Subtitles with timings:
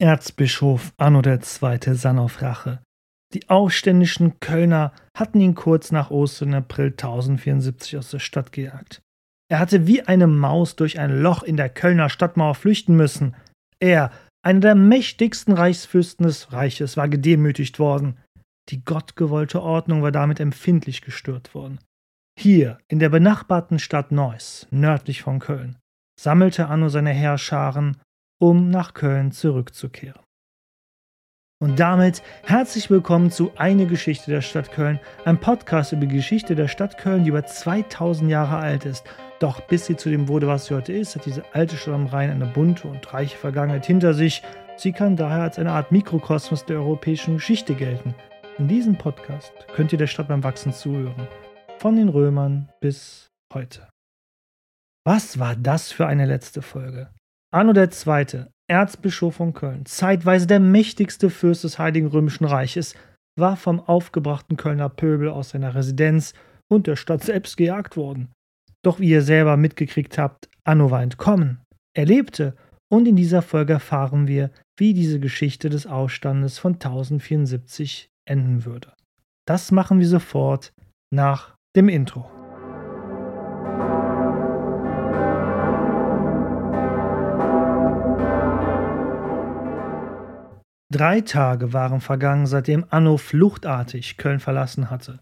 [0.00, 1.94] Erzbischof Anno II.
[1.94, 2.80] sann auf Rache.
[3.34, 9.02] Die aufständischen Kölner hatten ihn kurz nach Ostern April 1074 aus der Stadt gejagt.
[9.50, 13.34] Er hatte wie eine Maus durch ein Loch in der Kölner Stadtmauer flüchten müssen.
[13.80, 18.18] Er, einer der mächtigsten Reichsfürsten des Reiches, war gedemütigt worden.
[18.68, 21.80] Die gottgewollte Ordnung war damit empfindlich gestört worden.
[22.38, 25.76] Hier, in der benachbarten Stadt Neuss, nördlich von Köln,
[26.20, 27.96] sammelte Anno seine Heerscharen
[28.38, 30.22] um nach Köln zurückzukehren.
[31.60, 36.54] Und damit herzlich willkommen zu Eine Geschichte der Stadt Köln, ein Podcast über die Geschichte
[36.54, 39.04] der Stadt Köln, die über 2000 Jahre alt ist.
[39.40, 42.06] Doch bis sie zu dem wurde, was sie heute ist, hat diese alte Stadt am
[42.06, 44.44] Rhein eine bunte und reiche Vergangenheit hinter sich.
[44.76, 48.14] Sie kann daher als eine Art Mikrokosmos der europäischen Geschichte gelten.
[48.58, 51.26] In diesem Podcast könnt ihr der Stadt beim Wachsen zuhören.
[51.78, 53.88] Von den Römern bis heute.
[55.04, 57.10] Was war das für eine letzte Folge?
[57.50, 62.94] Anno II., Erzbischof von Köln, zeitweise der mächtigste Fürst des Heiligen Römischen Reiches,
[63.38, 66.34] war vom aufgebrachten Kölner Pöbel aus seiner Residenz
[66.70, 68.30] und der Stadt selbst gejagt worden.
[68.84, 71.60] Doch wie ihr selber mitgekriegt habt, Anno war entkommen.
[71.96, 72.54] Er lebte
[72.90, 78.92] und in dieser Folge erfahren wir, wie diese Geschichte des Aufstandes von 1074 enden würde.
[79.46, 80.72] Das machen wir sofort
[81.10, 82.47] nach dem Intro.
[90.90, 95.20] Drei Tage waren vergangen, seitdem Anno fluchtartig Köln verlassen hatte.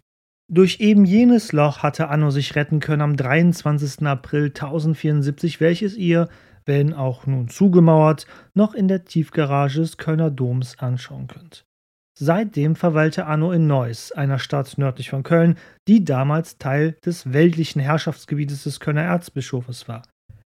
[0.48, 4.06] Durch eben jenes Loch hatte Anno sich retten können am 23.
[4.06, 6.28] April 1074, welches ihr,
[6.64, 11.64] wenn auch nun zugemauert, noch in der Tiefgarage des Kölner Doms anschauen könnt.
[12.16, 15.58] Seitdem verweilte Anno in Neuss, einer Stadt nördlich von Köln,
[15.88, 20.02] die damals Teil des weltlichen Herrschaftsgebietes des Kölner Erzbischofes war.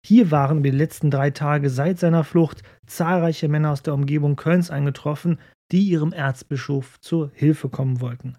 [0.05, 4.35] Hier waren über die letzten drei Tage seit seiner Flucht zahlreiche Männer aus der Umgebung
[4.35, 5.39] Kölns eingetroffen,
[5.71, 8.37] die ihrem Erzbischof zur Hilfe kommen wollten.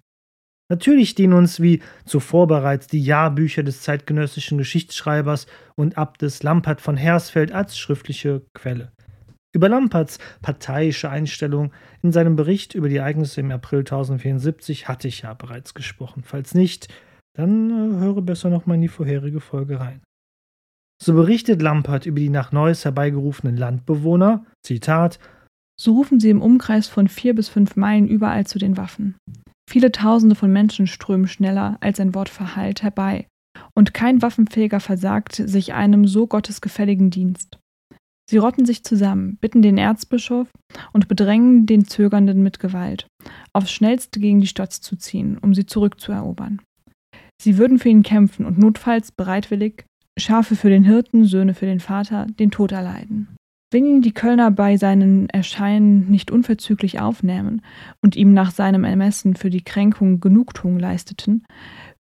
[0.68, 5.46] Natürlich stehen uns wie zuvor bereits die Jahrbücher des zeitgenössischen Geschichtsschreibers
[5.76, 8.90] und Abtes Lampert von Hersfeld als schriftliche Quelle.
[9.54, 15.22] Über Lamperts parteiische Einstellung in seinem Bericht über die Ereignisse im April 1074 hatte ich
[15.22, 16.22] ja bereits gesprochen.
[16.24, 16.88] Falls nicht,
[17.34, 20.00] dann äh, höre besser nochmal in die vorherige Folge rein.
[21.02, 25.18] So berichtet Lampert über die nach Neuss herbeigerufenen Landbewohner, Zitat,
[25.76, 29.16] so rufen sie im Umkreis von vier bis fünf Meilen überall zu den Waffen.
[29.68, 33.26] Viele Tausende von Menschen strömen schneller, als ein Wort verhallt, herbei,
[33.74, 37.58] und kein Waffenfähiger versagt sich einem so gottesgefälligen Dienst.
[38.30, 40.46] Sie rotten sich zusammen, bitten den Erzbischof
[40.92, 43.08] und bedrängen den Zögernden mit Gewalt,
[43.52, 46.62] aufs schnellste gegen die Stadt zu ziehen, um sie zurückzuerobern.
[47.42, 49.84] Sie würden für ihn kämpfen und notfalls bereitwillig
[50.18, 53.28] Schafe für den Hirten, Söhne für den Vater, den Tod erleiden.
[53.72, 57.62] Wenn ihn die Kölner bei seinen Erscheinen nicht unverzüglich aufnähmen
[58.02, 61.46] und ihm nach seinem Ermessen für die Kränkung Genugtuung leisteten,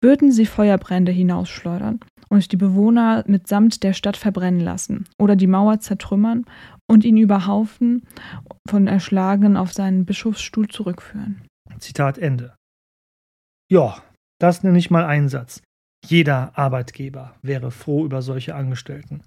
[0.00, 5.80] würden sie Feuerbrände hinausschleudern und die Bewohner mitsamt der Stadt verbrennen lassen oder die Mauer
[5.80, 6.46] zertrümmern
[6.86, 8.06] und ihn über Haufen
[8.66, 11.42] von Erschlagenen auf seinen Bischofsstuhl zurückführen.
[11.78, 12.54] Zitat Ende.
[13.70, 14.02] Ja,
[14.40, 15.62] das nenne ich mal Einsatz.
[16.04, 19.22] Jeder Arbeitgeber wäre froh über solche Angestellten.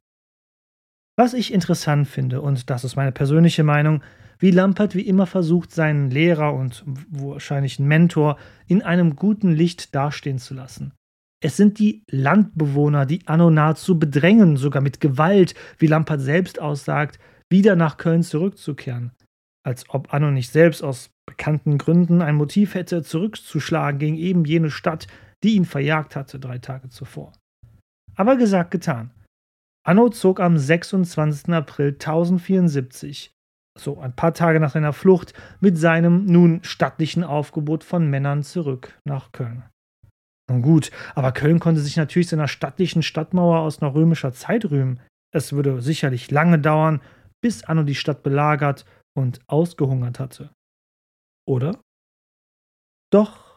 [1.17, 4.01] Was ich interessant finde, und das ist meine persönliche Meinung,
[4.39, 8.37] wie Lampert wie immer versucht, seinen Lehrer und wahrscheinlich Mentor
[8.67, 10.93] in einem guten Licht dastehen zu lassen.
[11.43, 17.19] Es sind die Landbewohner, die Anno nahezu bedrängen, sogar mit Gewalt, wie Lampert selbst aussagt,
[17.49, 19.11] wieder nach Köln zurückzukehren.
[19.63, 24.71] Als ob Anno nicht selbst aus bekannten Gründen ein Motiv hätte, zurückzuschlagen gegen eben jene
[24.71, 25.07] Stadt,
[25.43, 27.33] die ihn verjagt hatte drei Tage zuvor.
[28.15, 29.11] Aber gesagt, getan.
[29.83, 31.49] Anno zog am 26.
[31.49, 33.33] April 1074,
[33.79, 38.99] so ein paar Tage nach seiner Flucht, mit seinem nun stattlichen Aufgebot von Männern zurück
[39.05, 39.63] nach Köln.
[40.49, 44.99] Nun gut, aber Köln konnte sich natürlich seiner stattlichen Stadtmauer aus noch römischer Zeit rühmen.
[45.33, 47.01] Es würde sicherlich lange dauern,
[47.41, 48.85] bis Anno die Stadt belagert
[49.17, 50.51] und ausgehungert hatte.
[51.47, 51.79] Oder?
[53.11, 53.50] Doch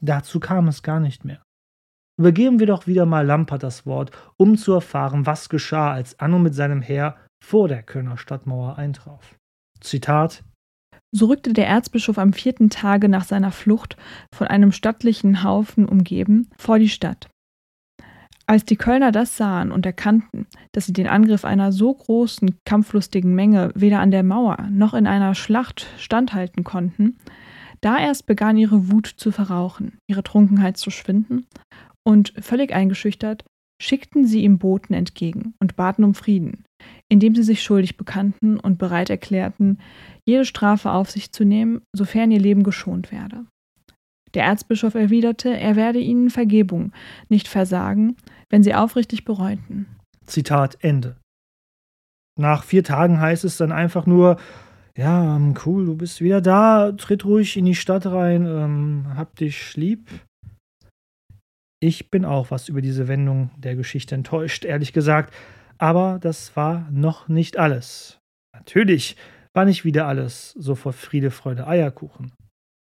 [0.00, 1.42] Dazu kam es gar nicht mehr.
[2.18, 6.38] Übergeben wir doch wieder mal Lampert das Wort, um zu erfahren, was geschah, als Anno
[6.38, 9.36] mit seinem Heer vor der Kölner Stadtmauer eintraf.
[9.80, 10.44] Zitat
[11.16, 13.96] so rückte der Erzbischof am vierten Tage nach seiner Flucht
[14.34, 17.28] von einem stattlichen Haufen umgeben vor die Stadt.
[18.46, 23.32] Als die Kölner das sahen und erkannten, dass sie den Angriff einer so großen, kampflustigen
[23.32, 27.16] Menge weder an der Mauer noch in einer Schlacht standhalten konnten,
[27.84, 31.46] da erst begann ihre Wut zu verrauchen, ihre Trunkenheit zu schwinden,
[32.06, 33.44] und völlig eingeschüchtert
[33.82, 36.64] schickten sie ihm Boten entgegen und baten um Frieden,
[37.10, 39.78] indem sie sich schuldig bekannten und bereit erklärten,
[40.26, 43.46] jede Strafe auf sich zu nehmen, sofern ihr Leben geschont werde.
[44.34, 46.92] Der Erzbischof erwiderte, er werde ihnen Vergebung
[47.28, 48.16] nicht versagen,
[48.50, 49.86] wenn sie aufrichtig bereuten.
[50.26, 51.16] Zitat Ende.
[52.38, 54.38] Nach vier Tagen heißt es dann einfach nur,
[54.96, 59.34] ja, ähm, cool, du bist wieder da, tritt ruhig in die Stadt rein, ähm, hab
[59.36, 60.08] dich lieb.
[61.80, 65.34] Ich bin auch was über diese Wendung der Geschichte enttäuscht, ehrlich gesagt,
[65.78, 68.18] aber das war noch nicht alles.
[68.54, 69.16] Natürlich
[69.52, 72.32] war nicht wieder alles sofort Friede, Freude, Eierkuchen.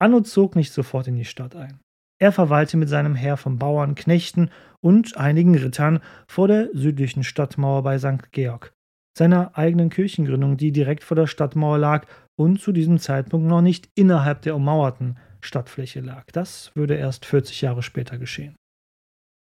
[0.00, 1.80] Anno zog nicht sofort in die Stadt ein.
[2.20, 4.50] Er verweilte mit seinem Heer von Bauern, Knechten
[4.80, 8.32] und einigen Rittern vor der südlichen Stadtmauer bei St.
[8.32, 8.72] Georg,
[9.16, 12.06] seiner eigenen Kirchengründung, die direkt vor der Stadtmauer lag
[12.36, 16.24] und zu diesem Zeitpunkt noch nicht innerhalb der ummauerten Stadtfläche lag.
[16.32, 18.56] Das würde erst 40 Jahre später geschehen.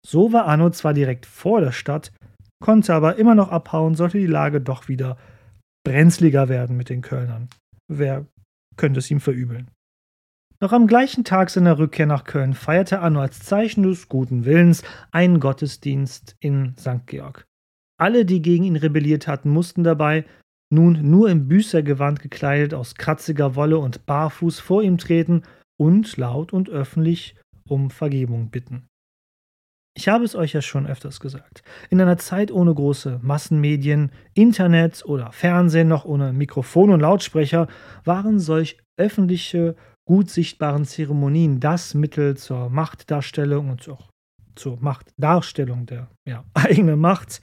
[0.06, 2.12] So war Anno zwar direkt vor der Stadt,
[2.62, 5.18] konnte aber immer noch abhauen, sollte die Lage doch wieder
[5.86, 7.50] brenzliger werden mit den Kölnern.
[7.88, 8.26] Wer
[8.78, 9.70] könnte es ihm verübeln?
[10.60, 14.84] Noch am gleichen Tag seiner Rückkehr nach Köln feierte Anno als Zeichen des guten Willens
[15.12, 17.08] einen Gottesdienst in St.
[17.08, 17.48] Georg.
[18.02, 20.26] Alle, die gegen ihn rebelliert hatten, mussten dabei,
[20.74, 25.44] nun nur im Büßergewand gekleidet aus kratziger Wolle und barfuß vor ihm treten
[25.80, 27.36] und laut und öffentlich
[27.70, 28.88] um Vergebung bitten.
[29.96, 31.62] Ich habe es euch ja schon öfters gesagt.
[31.92, 37.68] In einer Zeit ohne große Massenmedien, Internet oder Fernsehen, noch ohne Mikrofon und Lautsprecher,
[38.04, 39.76] waren solch öffentliche
[40.08, 44.10] gut sichtbaren Zeremonien das Mittel zur Machtdarstellung und auch
[44.56, 47.42] zur Machtdarstellung der ja, eigenen Macht.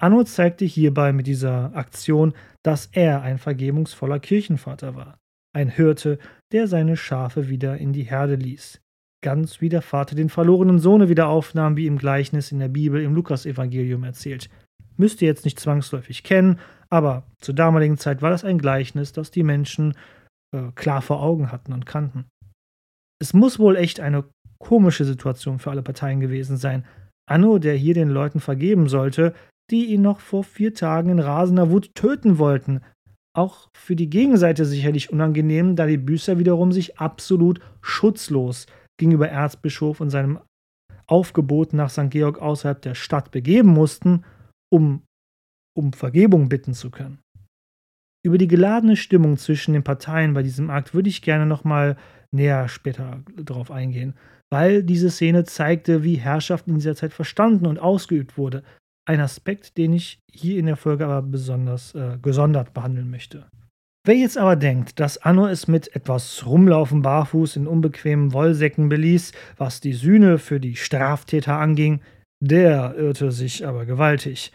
[0.00, 2.32] Anno zeigte hierbei mit dieser Aktion,
[2.62, 5.18] dass er ein vergebungsvoller Kirchenvater war,
[5.54, 6.18] ein Hirte,
[6.52, 8.80] der seine Schafe wieder in die Herde ließ,
[9.22, 13.02] ganz wie der Vater den verlorenen Sohne wieder aufnahm, wie im Gleichnis in der Bibel
[13.02, 14.48] im Lukasevangelium erzählt.
[14.96, 16.58] Müsst ihr jetzt nicht zwangsläufig kennen,
[16.88, 19.94] aber zur damaligen Zeit war das ein Gleichnis, das die Menschen
[20.54, 22.24] äh, klar vor Augen hatten und kannten.
[23.20, 24.24] Es muss wohl echt eine
[24.58, 26.86] komische Situation für alle Parteien gewesen sein.
[27.28, 29.34] Anno, der hier den Leuten vergeben sollte,
[29.70, 32.80] die ihn noch vor vier Tagen in rasender Wut töten wollten.
[33.36, 38.66] Auch für die Gegenseite sicherlich unangenehm, da die Büßer wiederum sich absolut schutzlos
[38.98, 40.40] gegenüber Erzbischof und seinem
[41.06, 42.10] Aufgebot nach St.
[42.10, 44.24] Georg außerhalb der Stadt begeben mussten,
[44.72, 45.02] um
[45.76, 47.20] um Vergebung bitten zu können.
[48.24, 51.96] Über die geladene Stimmung zwischen den Parteien bei diesem Akt würde ich gerne nochmal
[52.32, 54.14] näher später darauf eingehen,
[54.52, 58.62] weil diese Szene zeigte, wie Herrschaft in dieser Zeit verstanden und ausgeübt wurde.
[59.06, 63.46] Ein Aspekt, den ich hier in der Folge aber besonders äh, gesondert behandeln möchte.
[64.06, 69.32] Wer jetzt aber denkt, dass Anno es mit etwas Rumlaufen barfuß in unbequemen Wollsäcken beließ,
[69.58, 72.00] was die Sühne für die Straftäter anging,
[72.42, 74.52] der irrte sich aber gewaltig.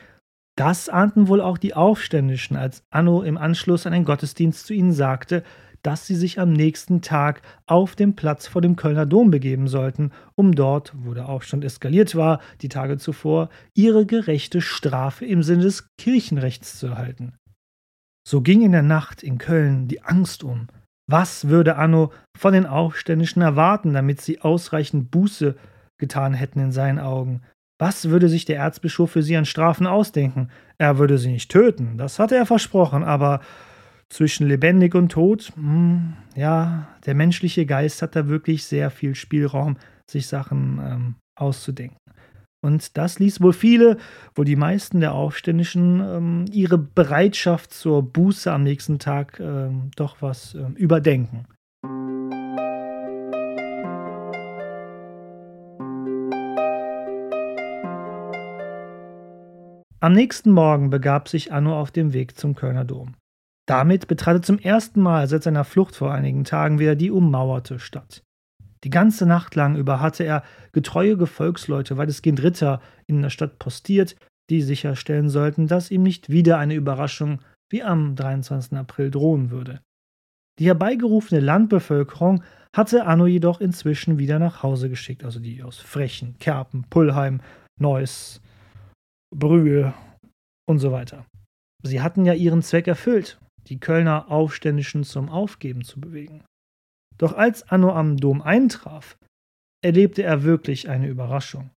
[0.58, 4.94] Das ahnten wohl auch die Aufständischen, als Anno im Anschluss an den Gottesdienst zu ihnen
[4.94, 5.44] sagte,
[5.86, 10.12] dass sie sich am nächsten Tag auf dem Platz vor dem Kölner Dom begeben sollten,
[10.34, 15.62] um dort, wo der Aufstand eskaliert war, die Tage zuvor, ihre gerechte Strafe im Sinne
[15.62, 17.34] des Kirchenrechts zu erhalten.
[18.28, 20.68] So ging in der Nacht in Köln die Angst um.
[21.08, 25.56] Was würde Anno von den Aufständischen erwarten, damit sie ausreichend Buße
[26.00, 27.44] getan hätten in seinen Augen?
[27.80, 30.50] Was würde sich der Erzbischof für sie an Strafen ausdenken?
[30.80, 33.42] Er würde sie nicht töten, das hatte er versprochen, aber
[34.10, 39.78] zwischen lebendig und tot, hm, ja, der menschliche Geist hat da wirklich sehr viel Spielraum,
[40.10, 41.98] sich Sachen ähm, auszudenken.
[42.66, 43.98] Und das ließ wohl viele,
[44.34, 50.22] wohl die meisten der Aufständischen, ähm, ihre Bereitschaft zur Buße am nächsten Tag ähm, doch
[50.22, 51.46] was ähm, überdenken.
[60.00, 63.16] Am nächsten Morgen begab sich Anno auf dem Weg zum Kölner Dom.
[63.68, 67.80] Damit betrat er zum ersten Mal seit seiner Flucht vor einigen Tagen wieder die ummauerte
[67.80, 68.22] Stadt.
[68.84, 74.16] Die ganze Nacht lang über hatte er getreue Gefolgsleute, weitestgehend Ritter, in der Stadt postiert,
[74.52, 77.40] die sicherstellen sollten, dass ihm nicht wieder eine Überraschung
[77.72, 78.78] wie am 23.
[78.78, 79.82] April drohen würde.
[80.60, 82.44] Die herbeigerufene Landbevölkerung
[82.76, 87.42] hatte Anno jedoch inzwischen wieder nach Hause geschickt, also die aus Frechen, Kerpen, Pullheim,
[87.80, 88.42] Neuss,
[89.36, 89.94] Brühl
[90.70, 91.26] und so weiter.
[91.84, 96.44] Sie hatten ja ihren Zweck erfüllt, die Kölner Aufständischen zum Aufgeben zu bewegen.
[97.18, 99.18] Doch als Anno am Dom eintraf,
[99.84, 101.70] erlebte er wirklich eine Überraschung.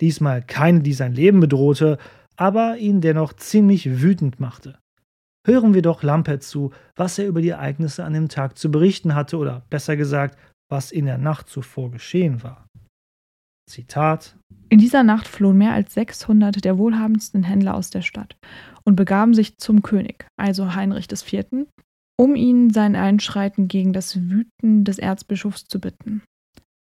[0.00, 1.98] Diesmal keine, die sein Leben bedrohte,
[2.36, 4.78] aber ihn dennoch ziemlich wütend machte.
[5.46, 9.14] Hören wir doch Lampert zu, was er über die Ereignisse an dem Tag zu berichten
[9.14, 10.38] hatte oder besser gesagt,
[10.70, 12.66] was in der Nacht zuvor geschehen war.
[13.68, 14.36] Zitat
[14.68, 18.36] In dieser Nacht flohen mehr als 600 der wohlhabendsten Händler aus der Stadt
[18.84, 21.66] und begaben sich zum König, also Heinrich IV.,
[22.18, 26.22] um ihn sein Einschreiten gegen das Wüten des Erzbischofs zu bitten.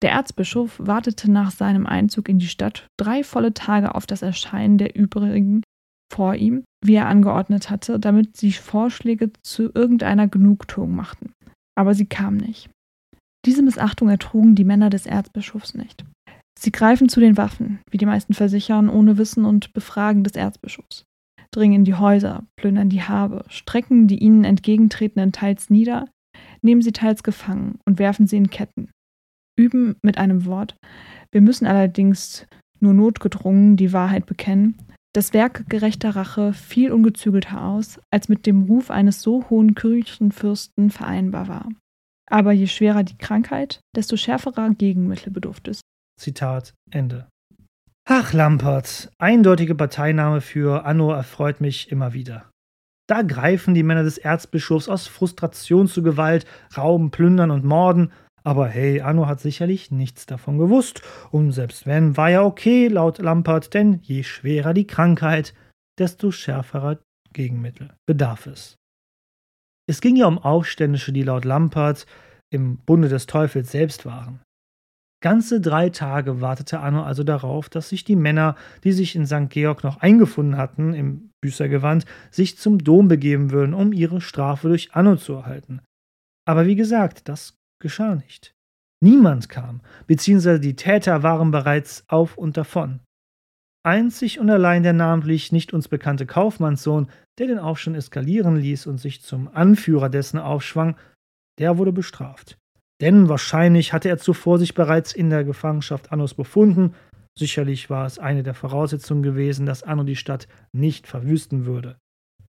[0.03, 4.79] Der Erzbischof wartete nach seinem Einzug in die Stadt drei volle Tage auf das Erscheinen
[4.79, 5.63] der übrigen
[6.11, 11.33] vor ihm, wie er angeordnet hatte, damit sie Vorschläge zu irgendeiner Genugtuung machten.
[11.79, 12.71] Aber sie kamen nicht.
[13.45, 16.05] Diese Missachtung ertrugen die Männer des Erzbischofs nicht.
[16.63, 21.07] Sie greifen zu den Waffen, wie die meisten versichern, ohne Wissen und Befragen des Erzbischofs,
[21.53, 26.07] dringen in die Häuser, plündern die Habe, strecken die ihnen entgegentretenden teils nieder,
[26.61, 28.91] nehmen sie teils gefangen und werfen sie in Ketten.
[29.59, 30.77] Üben mit einem Wort.
[31.33, 32.47] Wir müssen allerdings
[32.79, 34.77] nur notgedrungen die Wahrheit bekennen.
[35.15, 40.91] Das Werk gerechter Rache fiel ungezügelter aus, als mit dem Ruf eines so hohen Kirchenfürsten
[40.91, 41.69] vereinbar war.
[42.31, 45.81] Aber je schwerer die Krankheit, desto schärferer Gegenmittel bedurfte es.
[46.21, 47.29] Zitat Ende.
[48.07, 52.51] Ach, Lampert, eindeutige Parteinahme für Anno erfreut mich immer wieder.
[53.09, 56.47] Da greifen die Männer des Erzbischofs aus Frustration zu Gewalt,
[56.77, 58.13] rauben, plündern und morden.
[58.45, 61.03] Aber hey, Anno hat sicherlich nichts davon gewusst.
[61.31, 65.55] Und selbst wenn, war ja okay, laut Lampert, denn je schwerer die Krankheit,
[65.99, 66.99] desto schärferer
[67.33, 68.77] Gegenmittel bedarf es.
[69.89, 72.07] Es ging ja um Aufständische, die laut Lampert
[72.53, 74.41] im Bunde des Teufels selbst waren.
[75.23, 79.51] Ganze drei Tage wartete Anno also darauf, dass sich die Männer, die sich in St.
[79.51, 84.95] Georg noch eingefunden hatten, im Büßergewand, sich zum Dom begeben würden, um ihre Strafe durch
[84.95, 85.83] Anno zu erhalten.
[86.47, 88.55] Aber wie gesagt, das geschah nicht.
[89.03, 93.01] Niemand kam, beziehungsweise die Täter waren bereits auf und davon.
[93.83, 97.09] Einzig und allein der namentlich nicht uns bekannte Kaufmannssohn,
[97.39, 100.97] der den Aufstand eskalieren ließ und sich zum Anführer dessen aufschwang,
[101.59, 102.60] der wurde bestraft.
[103.01, 106.95] Denn wahrscheinlich hatte er zuvor sich bereits in der Gefangenschaft Annos befunden.
[107.39, 111.97] Sicherlich war es eine der Voraussetzungen gewesen, dass Anno die Stadt nicht verwüsten würde.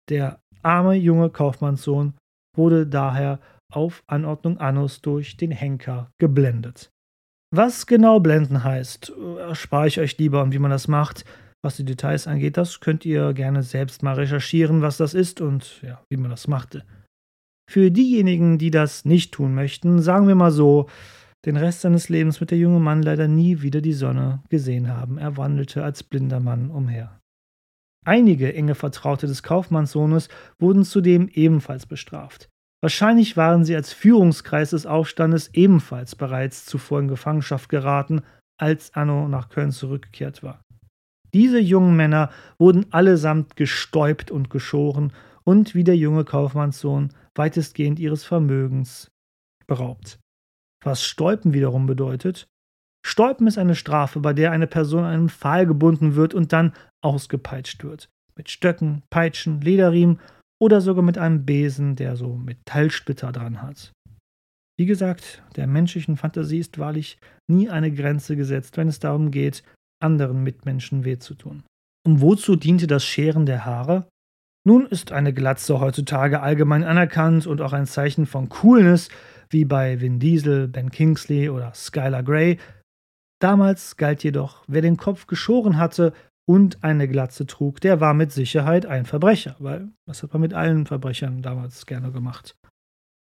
[0.10, 2.14] Der arme junge Kaufmannssohn
[2.56, 3.40] wurde daher
[3.72, 6.90] auf Anordnung Annos durch den Henker geblendet.
[7.56, 11.24] Was genau blenden heißt, erspare ich euch lieber und wie man das macht.
[11.64, 15.82] Was die Details angeht, das könnt ihr gerne selbst mal recherchieren, was das ist und
[15.82, 16.84] ja, wie man das machte.
[17.70, 20.88] Für diejenigen, die das nicht tun möchten, sagen wir mal so,
[21.46, 25.18] den Rest seines Lebens wird der junge Mann leider nie wieder die Sonne gesehen haben.
[25.18, 27.20] Er wandelte als blinder Mann umher.
[28.06, 30.30] Einige enge Vertraute des Kaufmannssohnes
[30.60, 32.50] wurden zudem ebenfalls bestraft.
[32.82, 38.22] Wahrscheinlich waren sie als Führungskreis des Aufstandes ebenfalls bereits zuvor in Gefangenschaft geraten,
[38.60, 40.62] als Anno nach Köln zurückgekehrt war.
[41.34, 42.30] Diese jungen Männer
[42.60, 49.12] wurden allesamt gestäupt und geschoren und wie der junge Kaufmannssohn weitestgehend ihres Vermögens
[49.68, 50.20] beraubt.
[50.84, 52.48] Was Stäupen wiederum bedeutet,
[53.06, 56.74] Stäupen ist eine Strafe, bei der eine Person an einem Pfahl gebunden wird und dann
[57.04, 58.10] ausgepeitscht wird.
[58.36, 60.20] Mit Stöcken, Peitschen, Lederriemen
[60.62, 63.92] oder sogar mit einem Besen, der so Metallsplitter dran hat.
[64.78, 69.64] Wie gesagt, der menschlichen Fantasie ist wahrlich nie eine Grenze gesetzt, wenn es darum geht,
[70.02, 71.64] anderen Mitmenschen weh zu tun.
[72.06, 74.08] Und wozu diente das Scheren der Haare?
[74.66, 79.10] Nun ist eine Glatze heutzutage allgemein anerkannt und auch ein Zeichen von Coolness,
[79.50, 82.60] wie bei Vin Diesel, Ben Kingsley oder Skylar Grey.
[83.42, 86.14] Damals galt jedoch, wer den Kopf geschoren hatte
[86.46, 90.54] und eine Glatze trug, der war mit Sicherheit ein Verbrecher, weil das hat man mit
[90.54, 92.56] allen Verbrechern damals gerne gemacht.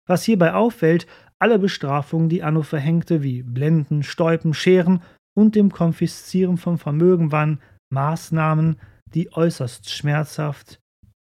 [0.08, 1.08] Was hierbei auffällt,
[1.40, 5.02] alle Bestrafungen, die Anno verhängte, wie Blenden, Stäupen, Scheren
[5.36, 7.60] und dem Konfiszieren von Vermögen, waren
[7.92, 8.76] Maßnahmen,
[9.12, 10.80] die äußerst schmerzhaft,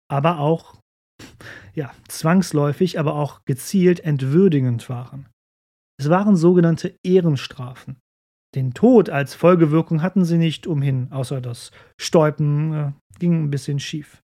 [0.09, 0.81] aber auch,
[1.75, 5.29] ja, zwangsläufig, aber auch gezielt entwürdigend waren.
[6.00, 7.99] Es waren sogenannte Ehrenstrafen.
[8.55, 13.79] Den Tod als Folgewirkung hatten sie nicht umhin, außer das Stäupen äh, ging ein bisschen
[13.79, 14.23] schief.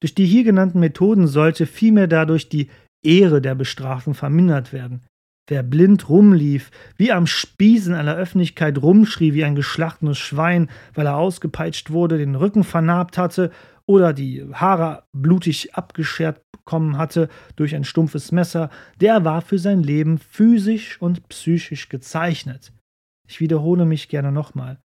[0.00, 2.70] Durch die hier genannten Methoden sollte vielmehr dadurch die
[3.04, 5.04] Ehre der Bestraften vermindert werden.
[5.48, 11.06] Wer blind rumlief, wie am Spieß in aller Öffentlichkeit rumschrie wie ein geschlachtetes Schwein, weil
[11.06, 13.52] er ausgepeitscht wurde, den Rücken vernarbt hatte
[13.88, 19.82] oder die Haare blutig abgeschert bekommen hatte durch ein stumpfes Messer, der war für sein
[19.82, 22.72] Leben physisch und psychisch gezeichnet.
[23.28, 24.78] Ich wiederhole mich gerne nochmal.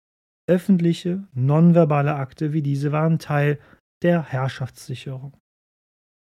[0.47, 3.59] Öffentliche, nonverbale Akte wie diese waren Teil
[4.03, 5.37] der Herrschaftssicherung.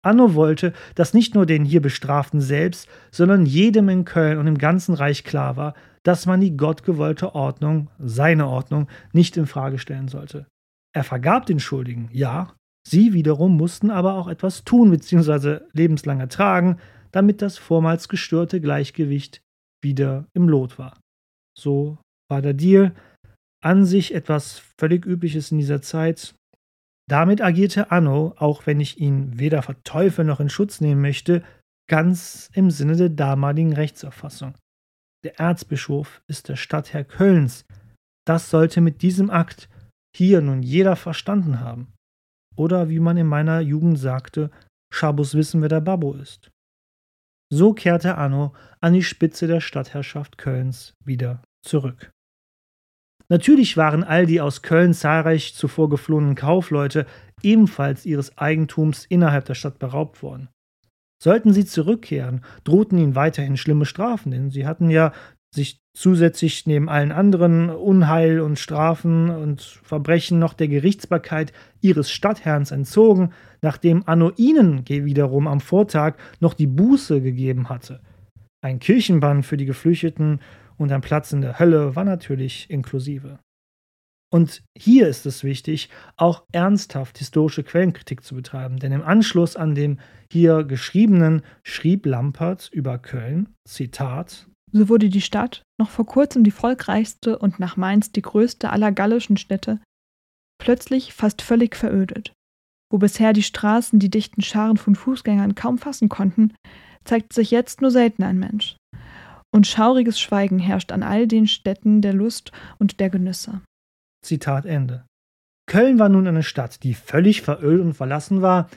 [0.03, 4.59] Anno wollte, dass nicht nur den hier Bestraften selbst, sondern jedem in Köln und im
[4.59, 10.09] ganzen Reich klar war, dass man die gottgewollte Ordnung, seine Ordnung, nicht in Frage stellen
[10.09, 10.47] sollte.
[10.95, 12.55] Er vergab den Schuldigen, ja,
[12.89, 15.61] Sie wiederum mussten aber auch etwas tun bzw.
[15.75, 16.79] lebenslang ertragen,
[17.13, 19.43] damit das vormals gestörte Gleichgewicht
[19.83, 20.99] wieder im Lot war.
[21.55, 21.99] So
[22.31, 22.95] war der Deal.
[23.63, 26.35] An sich etwas völlig Übliches in dieser Zeit.
[27.11, 31.43] Damit agierte Anno, auch wenn ich ihn weder verteufeln noch in Schutz nehmen möchte,
[31.91, 34.55] ganz im Sinne der damaligen Rechtsauffassung.
[35.25, 37.67] Der Erzbischof ist der Stadtherr Kölns.
[38.27, 39.69] Das sollte mit diesem Akt
[40.17, 41.93] hier nun jeder verstanden haben.
[42.59, 44.51] Oder wie man in meiner Jugend sagte,
[44.93, 46.51] Schabus wissen, wer der Babbo ist.
[47.51, 52.11] So kehrte Anno an die Spitze der Stadtherrschaft Kölns wieder zurück.
[53.29, 57.07] Natürlich waren all die aus Köln zahlreich zuvor geflohenen Kaufleute
[57.43, 60.49] ebenfalls ihres Eigentums innerhalb der Stadt beraubt worden.
[61.23, 65.13] Sollten sie zurückkehren, drohten ihnen weiterhin schlimme Strafen, denn sie hatten ja
[65.55, 72.71] sich zusätzlich neben allen anderen Unheil und Strafen und Verbrechen noch der Gerichtsbarkeit ihres Stadtherrns
[72.71, 78.01] entzogen, nachdem Anno ihnen wiederum am Vortag noch die Buße gegeben hatte.
[78.61, 80.41] Ein Kirchenbann für die Geflüchteten
[80.77, 83.39] und ein Platz in der Hölle war natürlich inklusive.
[84.31, 89.75] Und hier ist es wichtig, auch ernsthaft historische Quellenkritik zu betreiben, denn im Anschluss an
[89.75, 89.99] dem
[90.31, 96.51] hier geschriebenen schrieb Lampert über Köln, Zitat, so wurde die Stadt, noch vor kurzem die
[96.51, 99.81] volkreichste und nach Mainz die größte aller gallischen Städte,
[100.61, 102.33] plötzlich fast völlig verödet.
[102.91, 106.55] Wo bisher die Straßen die dichten Scharen von Fußgängern kaum fassen konnten,
[107.05, 108.77] zeigt sich jetzt nur selten ein Mensch.
[109.55, 113.63] Und schauriges Schweigen herrscht an all den Städten der Lust und der Genüsse.
[114.25, 115.07] Zitat Ende.
[115.67, 118.69] Köln war nun eine Stadt, die völlig verölt und verlassen war.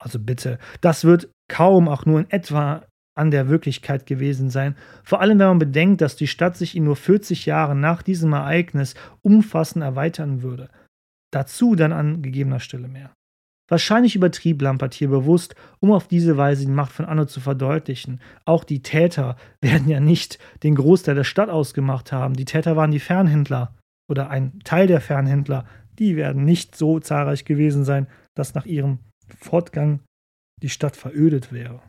[0.00, 2.86] Also bitte, das wird kaum auch nur in etwa
[3.18, 6.84] an der Wirklichkeit gewesen sein, vor allem wenn man bedenkt, dass die Stadt sich in
[6.84, 10.68] nur 40 Jahren nach diesem Ereignis umfassend erweitern würde.
[11.32, 13.10] Dazu dann an gegebener Stelle mehr.
[13.70, 18.20] Wahrscheinlich übertrieb Lampert hier bewusst, um auf diese Weise die Macht von Anno zu verdeutlichen.
[18.46, 22.34] Auch die Täter werden ja nicht den Großteil der Stadt ausgemacht haben.
[22.34, 23.74] Die Täter waren die Fernhändler
[24.08, 25.66] oder ein Teil der Fernhändler,
[25.98, 29.00] die werden nicht so zahlreich gewesen sein, dass nach ihrem
[29.40, 30.00] Fortgang
[30.62, 31.82] die Stadt verödet wäre.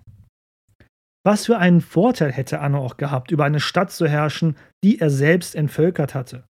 [1.26, 5.10] Was für einen Vorteil hätte Anno auch gehabt, über eine Stadt zu herrschen, die er
[5.10, 6.46] selbst entvölkert hatte.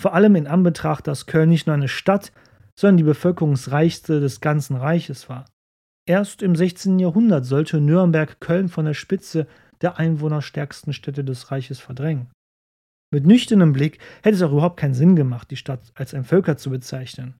[0.00, 2.32] Vor allem in Anbetracht, dass Köln nicht nur eine Stadt,
[2.78, 5.44] sondern die bevölkerungsreichste des ganzen Reiches war.
[6.08, 6.98] Erst im 16.
[6.98, 9.46] Jahrhundert sollte Nürnberg Köln von der Spitze
[9.82, 12.30] der einwohnerstärksten Städte des Reiches verdrängen.
[13.12, 16.56] Mit nüchternem Blick hätte es auch überhaupt keinen Sinn gemacht, die Stadt als ein Völker
[16.56, 17.34] zu bezeichnen.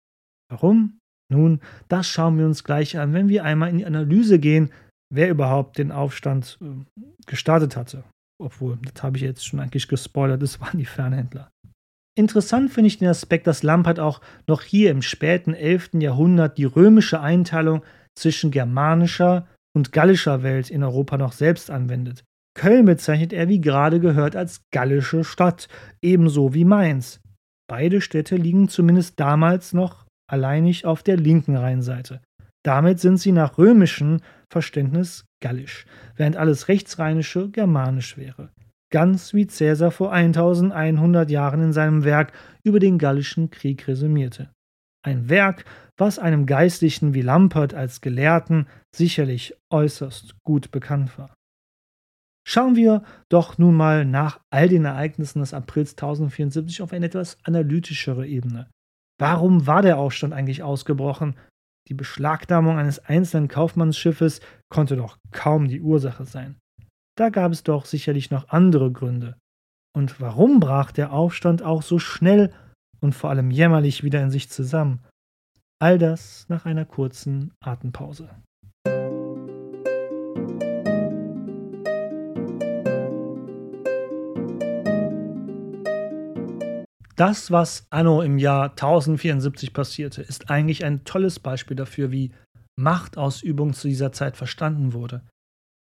[0.51, 0.99] Warum?
[1.33, 4.71] Nun, das schauen wir uns gleich an, wenn wir einmal in die Analyse gehen,
[5.13, 8.05] wer überhaupt den Aufstand äh, gestartet hatte.
[8.43, 11.51] Obwohl, das habe ich jetzt schon eigentlich gespoilert, das waren die Fernhändler.
[12.19, 15.91] Interessant finde ich den Aspekt, dass Lampert auch noch hier im späten 11.
[15.95, 17.83] Jahrhundert die römische Einteilung
[18.19, 22.25] zwischen germanischer und gallischer Welt in Europa noch selbst anwendet.
[22.55, 25.69] Köln bezeichnet er, wie gerade gehört, als gallische Stadt,
[26.03, 27.21] ebenso wie Mainz.
[27.67, 32.21] Beide Städte liegen zumindest damals noch alleinig auf der linken Rheinseite.
[32.65, 34.21] Damit sind sie nach römischem
[34.51, 35.85] Verständnis gallisch,
[36.17, 38.51] während alles rechtsrheinische germanisch wäre.
[38.93, 44.51] Ganz wie Cäsar vor 1100 Jahren in seinem Werk über den Gallischen Krieg resümierte.
[45.05, 45.65] Ein Werk,
[45.97, 51.35] was einem Geistlichen wie Lampert als Gelehrten sicherlich äußerst gut bekannt war.
[52.47, 57.39] Schauen wir doch nun mal nach all den Ereignissen des Aprils 1074 auf eine etwas
[57.45, 58.69] analytischere Ebene.
[59.19, 61.37] Warum war der Aufstand eigentlich ausgebrochen?
[61.89, 66.57] Die Beschlagnahmung eines einzelnen Kaufmannsschiffes konnte doch kaum die Ursache sein.
[67.17, 69.37] Da gab es doch sicherlich noch andere Gründe.
[69.95, 72.53] Und warum brach der Aufstand auch so schnell
[73.01, 75.05] und vor allem jämmerlich wieder in sich zusammen?
[75.81, 78.31] All das nach einer kurzen Atempause.
[87.17, 92.33] Das, was anno im Jahr 1074 passierte, ist eigentlich ein tolles Beispiel dafür, wie
[92.77, 95.23] Machtausübung zu dieser Zeit verstanden wurde.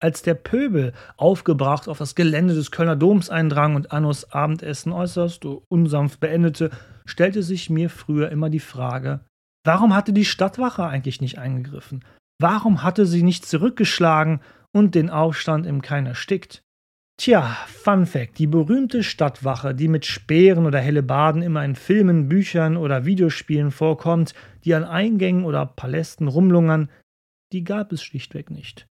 [0.00, 5.44] Als der Pöbel aufgebracht auf das Gelände des Kölner Doms eindrang und Annos Abendessen äußerst
[5.68, 6.70] unsanft beendete,
[7.06, 9.20] stellte sich mir früher immer die Frage,
[9.64, 12.04] warum hatte die Stadtwache eigentlich nicht eingegriffen?
[12.38, 14.40] Warum hatte sie nicht zurückgeschlagen
[14.72, 16.62] und den Aufstand im Keim erstickt?
[17.18, 22.76] Tja, Fun Fact: Die berühmte Stadtwache, die mit Speeren oder Hellebarden immer in Filmen, Büchern
[22.76, 26.90] oder Videospielen vorkommt, die an Eingängen oder Palästen rumlungern,
[27.52, 28.86] die gab es schlichtweg nicht.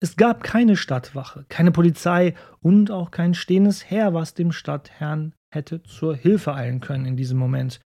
[0.00, 5.82] Es gab keine Stadtwache, keine Polizei und auch kein stehendes Heer, was dem Stadtherrn hätte
[5.82, 7.80] zur Hilfe eilen können in diesem Moment.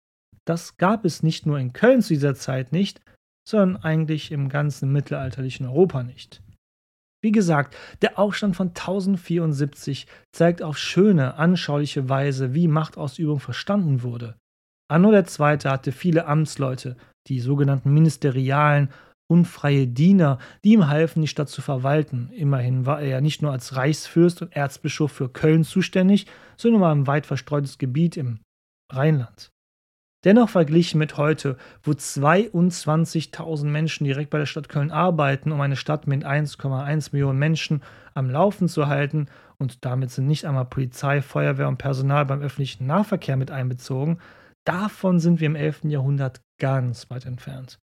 [0.44, 3.00] Das gab es nicht nur in Köln zu dieser Zeit nicht,
[3.48, 6.42] sondern eigentlich im ganzen mittelalterlichen Europa nicht.
[7.22, 14.36] Wie gesagt, der Aufstand von 1074 zeigt auf schöne, anschauliche Weise, wie Machtausübung verstanden wurde.
[14.90, 15.58] Anno II.
[15.64, 16.96] hatte viele Amtsleute,
[17.28, 18.90] die sogenannten Ministerialen,
[19.30, 22.30] unfreie Diener, die ihm halfen, die Stadt zu verwalten.
[22.32, 26.92] Immerhin war er ja nicht nur als Reichsfürst und Erzbischof für Köln zuständig, sondern war
[26.92, 28.40] ein weit verstreutes Gebiet im
[28.90, 29.49] Rheinland.
[30.24, 35.76] Dennoch verglichen mit heute, wo 22.000 Menschen direkt bei der Stadt Köln arbeiten, um eine
[35.76, 41.22] Stadt mit 1,1 Millionen Menschen am Laufen zu halten, und damit sind nicht einmal Polizei,
[41.22, 44.18] Feuerwehr und Personal beim öffentlichen Nahverkehr mit einbezogen,
[44.66, 45.84] davon sind wir im 11.
[45.84, 47.78] Jahrhundert ganz weit entfernt.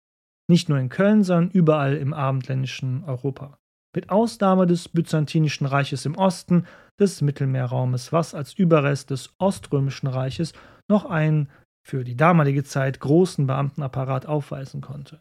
[0.49, 3.59] Nicht nur in Köln, sondern überall im abendländischen Europa.
[3.95, 6.67] Mit Ausnahme des Byzantinischen Reiches im Osten,
[6.99, 10.53] des Mittelmeerraumes, was als Überrest des Oströmischen Reiches
[10.89, 11.49] noch einen
[11.87, 15.21] für die damalige Zeit großen Beamtenapparat aufweisen konnte.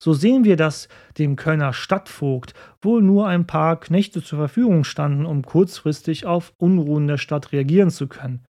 [0.00, 5.26] So sehen wir, dass dem Kölner Stadtvogt wohl nur ein paar Knechte zur Verfügung standen,
[5.26, 8.44] um kurzfristig auf Unruhen der Stadt reagieren zu können.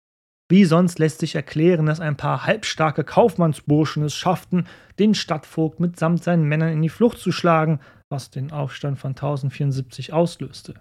[0.49, 4.65] Wie sonst lässt sich erklären, dass ein paar halbstarke Kaufmannsburschen es schafften,
[4.97, 10.13] den Stadtvogt mitsamt seinen Männern in die Flucht zu schlagen, was den Aufstand von 1074
[10.13, 10.79] auslöste.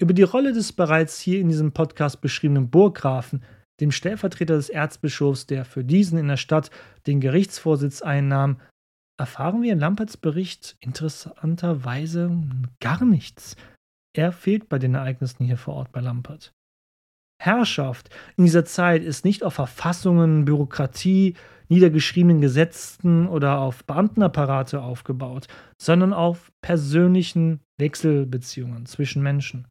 [0.00, 3.42] Über die Rolle des bereits hier in diesem Podcast beschriebenen Burggrafen
[3.80, 6.70] dem Stellvertreter des Erzbischofs, der für diesen in der Stadt
[7.06, 8.60] den Gerichtsvorsitz einnahm,
[9.18, 12.30] erfahren wir in Lamperts Bericht interessanterweise
[12.80, 13.56] gar nichts.
[14.16, 16.52] Er fehlt bei den Ereignissen hier vor Ort bei Lampert.
[17.40, 21.34] Herrschaft in dieser Zeit ist nicht auf Verfassungen, Bürokratie,
[21.68, 25.46] niedergeschriebenen Gesetzen oder auf Beamtenapparate aufgebaut,
[25.80, 29.66] sondern auf persönlichen Wechselbeziehungen zwischen Menschen.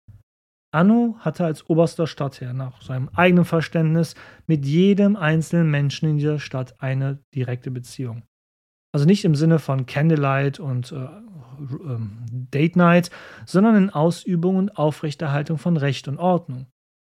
[0.71, 6.39] Anno hatte als oberster Stadtherr nach seinem eigenen Verständnis mit jedem einzelnen Menschen in dieser
[6.39, 8.23] Stadt eine direkte Beziehung.
[8.91, 11.99] Also nicht im Sinne von Candlelight und äh, äh,
[12.31, 13.11] Date Night,
[13.45, 16.67] sondern in Ausübung und Aufrechterhaltung von Recht und Ordnung.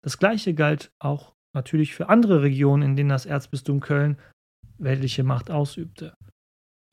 [0.03, 4.17] Das gleiche galt auch natürlich für andere Regionen, in denen das Erzbistum Köln
[4.77, 6.15] weltliche Macht ausübte.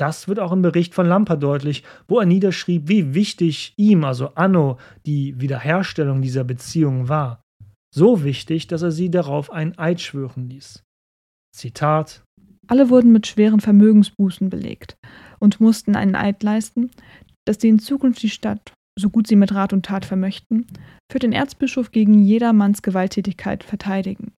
[0.00, 4.34] Das wird auch im Bericht von Lamper deutlich, wo er niederschrieb, wie wichtig ihm, also
[4.34, 7.42] Anno, die Wiederherstellung dieser Beziehung war.
[7.94, 10.82] So wichtig, dass er sie darauf einen Eid schwören ließ.
[11.54, 12.22] Zitat
[12.66, 14.96] Alle wurden mit schweren Vermögensbußen belegt
[15.38, 16.90] und mussten einen Eid leisten,
[17.44, 20.66] dass sie in Zukunft die Stadt, so gut sie mit Rat und Tat vermöchten,
[21.12, 24.32] für den Erzbischof gegen jedermanns Gewalttätigkeit verteidigen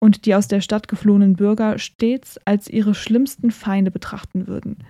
[0.00, 4.84] und die aus der Stadt geflohenen Bürger stets als ihre schlimmsten Feinde betrachten würden,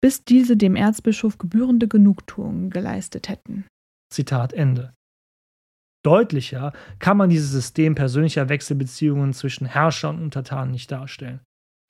[0.00, 3.64] bis diese dem Erzbischof gebührende Genugtuung geleistet hätten.
[4.12, 4.92] Zitat Ende.
[6.02, 11.40] Deutlicher kann man dieses System persönlicher Wechselbeziehungen zwischen Herrscher und Untertanen nicht darstellen.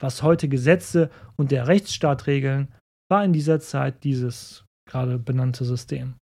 [0.01, 2.73] Was heute Gesetze und der Rechtsstaat regeln,
[3.09, 6.15] war in dieser Zeit dieses gerade benannte System.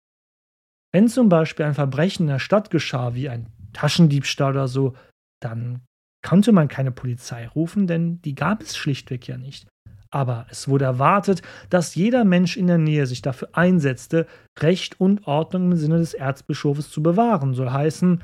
[0.92, 4.96] Wenn zum Beispiel ein Verbrechen in der Stadt geschah, wie ein Taschendiebstahl oder so,
[5.42, 5.82] dann
[6.22, 9.68] konnte man keine Polizei rufen, denn die gab es schlichtweg ja nicht.
[10.12, 14.26] Aber es wurde erwartet, dass jeder Mensch in der Nähe sich dafür einsetzte,
[14.60, 17.54] Recht und Ordnung im Sinne des Erzbischofes zu bewahren.
[17.54, 18.24] Soll heißen,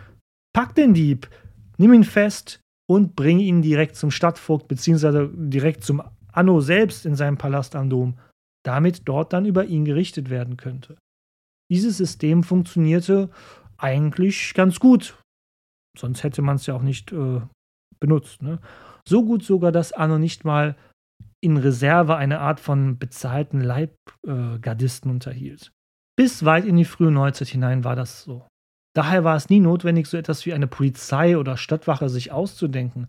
[0.53, 1.29] pack den Dieb,
[1.77, 5.29] nimm ihn fest und bring ihn direkt zum Stadtvogt bzw.
[5.33, 8.17] direkt zum Anno selbst in seinem Palast am Dom,
[8.63, 10.97] damit dort dann über ihn gerichtet werden könnte.
[11.71, 13.29] Dieses System funktionierte
[13.77, 15.17] eigentlich ganz gut.
[15.97, 17.41] Sonst hätte man es ja auch nicht äh,
[18.05, 18.41] benutzt.
[18.41, 18.59] Ne?
[19.07, 20.75] So gut sogar, dass Anno nicht mal
[21.41, 25.71] in Reserve eine Art von bezahlten Leibgardisten äh, unterhielt.
[26.17, 28.47] Bis weit in die frühe Neuzeit hinein war das so.
[28.95, 33.07] Daher war es nie notwendig, so etwas wie eine Polizei oder Stadtwache sich auszudenken.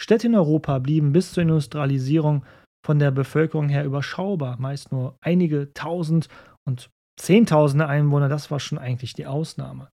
[0.00, 2.44] Städte in Europa blieben bis zur Industrialisierung
[2.84, 6.28] von der Bevölkerung her überschaubar, meist nur einige tausend
[6.66, 9.88] und zehntausende Einwohner, das war schon eigentlich die Ausnahme.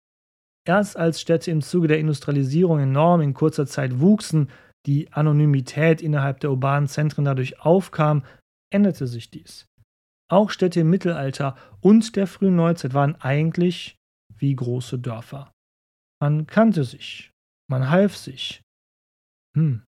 [0.67, 4.49] Erst als Städte im Zuge der Industrialisierung enorm in kurzer Zeit wuchsen,
[4.85, 8.23] die Anonymität innerhalb der urbanen Zentren dadurch aufkam,
[8.73, 9.67] änderte sich dies.
[10.29, 13.95] Auch Städte im Mittelalter und der frühen Neuzeit waren eigentlich
[14.37, 15.51] wie große Dörfer.
[16.19, 17.31] Man kannte sich,
[17.69, 18.61] man half sich.
[19.55, 19.83] Hm,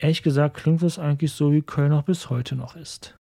[0.00, 3.16] ehrlich gesagt klingt das eigentlich so, wie Köln auch bis heute noch ist.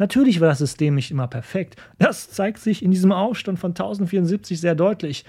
[0.00, 1.76] Natürlich war das System nicht immer perfekt.
[1.98, 5.24] Das zeigt sich in diesem Aufstand von 1074 sehr deutlich.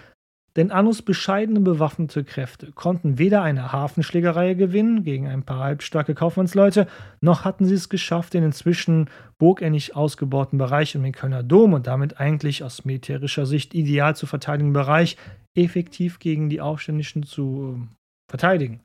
[0.55, 6.87] Denn Annus bescheidene bewaffnete Kräfte konnten weder eine Hafenschlägerei gewinnen gegen ein paar halbstarke Kaufmannsleute,
[7.21, 11.87] noch hatten sie es geschafft, den inzwischen burgähnlich ausgebauten Bereich um den Kölner Dom und
[11.87, 15.17] damit eigentlich aus militärischer Sicht ideal zu verteidigenden Bereich
[15.55, 17.95] effektiv gegen die Aufständischen zu äh,
[18.29, 18.79] verteidigen.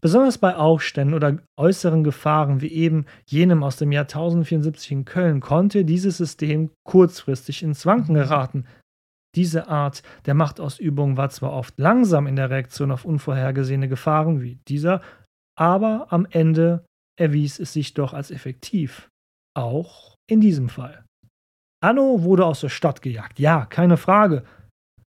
[0.00, 5.40] Besonders bei Aufständen oder äußeren Gefahren wie eben jenem aus dem Jahr 1074 in Köln
[5.40, 8.66] konnte dieses System kurzfristig ins Wanken geraten,
[9.36, 14.56] diese Art der Machtausübung war zwar oft langsam in der Reaktion auf unvorhergesehene Gefahren wie
[14.66, 15.02] dieser,
[15.58, 16.84] aber am Ende
[17.18, 19.08] erwies es sich doch als effektiv.
[19.54, 21.04] Auch in diesem Fall.
[21.82, 24.44] Anno wurde aus der Stadt gejagt, ja, keine Frage.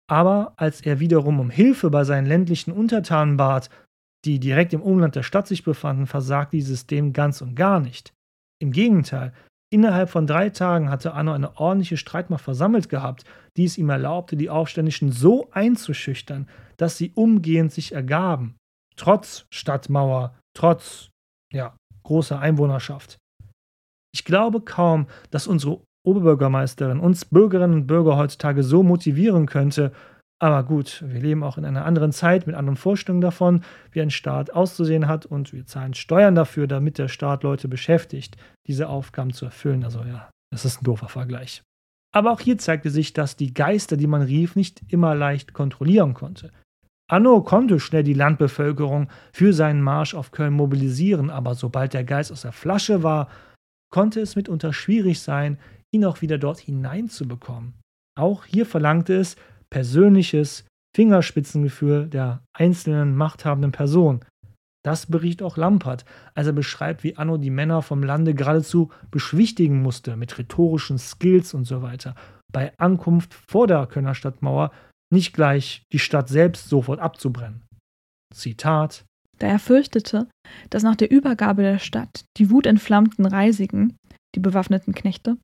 [0.10, 3.70] Aber als er wiederum um Hilfe bei seinen ländlichen Untertanen bat,
[4.26, 8.14] die direkt im Umland der Stadt sich befanden, versagte dieses System ganz und gar nicht.
[8.62, 9.34] Im Gegenteil,
[9.70, 13.26] innerhalb von drei Tagen hatte Anno eine ordentliche Streitmacht versammelt gehabt,
[13.58, 18.56] die es ihm erlaubte, die Aufständischen so einzuschüchtern, dass sie umgehend sich ergaben.
[18.96, 21.10] Trotz Stadtmauer, trotz,
[21.54, 23.18] ja, großer Einwohnerschaft.
[24.14, 29.92] Ich glaube kaum, dass unsere Oberbürgermeisterin uns Bürgerinnen und Bürger heutzutage so motivieren könnte,
[30.40, 34.10] aber gut, wir leben auch in einer anderen Zeit mit anderen Vorstellungen davon, wie ein
[34.10, 39.34] Staat auszusehen hat und wir zahlen Steuern dafür, damit der Staat Leute beschäftigt, diese Aufgaben
[39.34, 39.84] zu erfüllen.
[39.84, 41.62] Also ja, das ist ein doofer Vergleich.
[42.16, 46.14] Aber auch hier zeigte sich, dass die Geister, die man rief, nicht immer leicht kontrollieren
[46.14, 46.52] konnte.
[47.10, 52.32] Anno konnte schnell die Landbevölkerung für seinen Marsch auf Köln mobilisieren, aber sobald der Geist
[52.32, 53.30] aus der Flasche war,
[53.92, 55.58] konnte es mitunter schwierig sein,
[55.92, 57.74] ihn auch wieder dort hineinzubekommen.
[58.16, 59.38] Auch hier verlangte es,
[59.70, 64.26] persönliches Fingerspitzengefühl der einzelnen machthabenden Person.
[64.84, 66.06] Das berichtet auch Lampert,
[66.36, 71.54] als er beschreibt, wie Anno die Männer vom Lande geradezu beschwichtigen musste mit rhetorischen Skills
[71.54, 72.16] und so weiter.
[72.52, 74.72] Bei Ankunft vor der Kölner Stadtmauer
[75.14, 77.64] nicht gleich die Stadt selbst sofort abzubrennen.
[78.34, 79.04] Zitat
[79.38, 80.28] Da er fürchtete,
[80.70, 83.96] dass nach der Übergabe der Stadt die wutentflammten Reisigen,
[84.36, 85.38] die bewaffneten Knechte,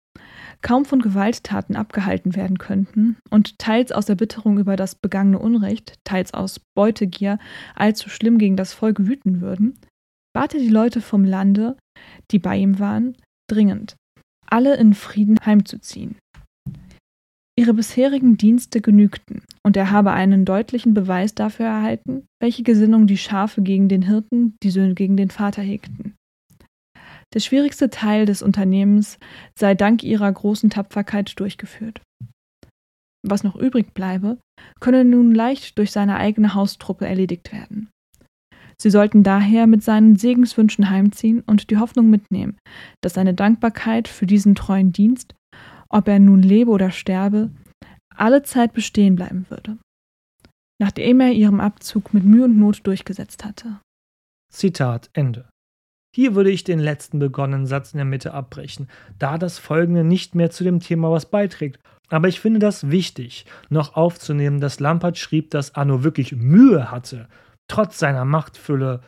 [0.61, 6.33] kaum von Gewalttaten abgehalten werden könnten und teils aus Erbitterung über das begangene Unrecht, teils
[6.33, 7.39] aus Beutegier
[7.75, 9.79] allzu schlimm gegen das Volk wüten würden,
[10.33, 11.77] bat er die Leute vom Lande,
[12.31, 13.15] die bei ihm waren,
[13.49, 13.95] dringend,
[14.47, 16.17] alle in Frieden heimzuziehen.
[17.57, 23.17] Ihre bisherigen Dienste genügten, und er habe einen deutlichen Beweis dafür erhalten, welche Gesinnung die
[23.17, 26.15] Schafe gegen den Hirten, die Söhne gegen den Vater hegten.
[27.35, 29.19] Der schwierigste Teil des Unternehmens
[29.59, 32.01] sei dank ihrer großen Tapferkeit durchgeführt.
[33.27, 34.37] Was noch übrig bleibe,
[34.79, 37.89] könne nun leicht durch seine eigene Haustruppe erledigt werden.
[38.79, 42.57] Sie sollten daher mit seinen Segenswünschen heimziehen und die Hoffnung mitnehmen,
[43.01, 45.35] dass seine Dankbarkeit für diesen treuen Dienst,
[45.89, 47.51] ob er nun lebe oder sterbe,
[48.15, 49.77] alle Zeit bestehen bleiben würde,
[50.79, 53.81] nachdem er ihrem Abzug mit Mühe und Not durchgesetzt hatte.
[54.53, 55.49] Zitat Ende.
[56.15, 58.87] Hier würde ich den letzten begonnenen Satz in der Mitte abbrechen,
[59.19, 61.77] da das folgende nicht mehr zu dem Thema was beiträgt.
[62.07, 67.27] Aber ich finde das wichtig, noch aufzunehmen, dass Lampert schrieb, dass Arno wirklich Mühe hatte,
[67.67, 69.01] trotz seiner Machtfülle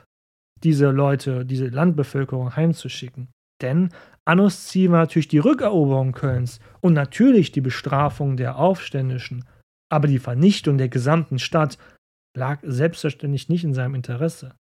[0.62, 3.30] diese Leute, diese Landbevölkerung heimzuschicken.
[3.62, 3.88] Denn
[4.26, 9.46] Annos Ziel war natürlich die Rückeroberung Kölns und natürlich die Bestrafung der Aufständischen.
[9.90, 11.78] Aber die Vernichtung der gesamten Stadt
[12.36, 14.56] lag selbstverständlich nicht in seinem Interesse.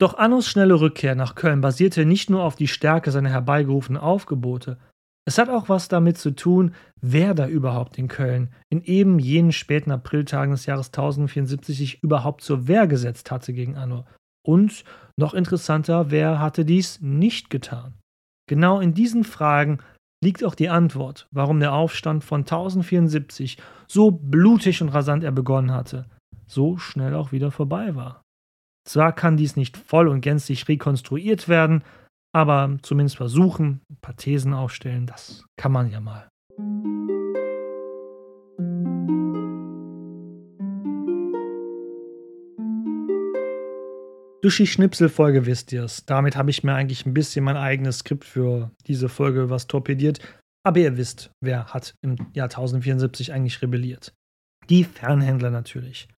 [0.00, 4.78] Doch Annos schnelle Rückkehr nach Köln basierte nicht nur auf die Stärke seiner herbeigerufenen Aufgebote,
[5.26, 9.52] es hat auch was damit zu tun, wer da überhaupt in Köln in eben jenen
[9.52, 14.04] späten Apriltagen des Jahres 1074 sich überhaupt zur Wehr gesetzt hatte gegen Anno.
[14.46, 14.84] Und
[15.16, 17.94] noch interessanter, wer hatte dies nicht getan?
[18.46, 19.78] Genau in diesen Fragen
[20.22, 23.56] liegt auch die Antwort, warum der Aufstand von 1074
[23.88, 26.06] so blutig und rasant er begonnen hatte,
[26.46, 28.23] so schnell auch wieder vorbei war.
[28.86, 31.82] Zwar kann dies nicht voll und gänzlich rekonstruiert werden,
[32.34, 36.28] aber zumindest versuchen, ein paar Thesen aufstellen, das kann man ja mal.
[44.42, 46.04] Durch die Schnipselfolge wisst ihr es.
[46.04, 50.18] Damit habe ich mir eigentlich ein bisschen mein eigenes Skript für diese Folge was torpediert.
[50.62, 54.12] Aber ihr wisst, wer hat im Jahr 1074 eigentlich rebelliert.
[54.68, 56.08] Die Fernhändler natürlich.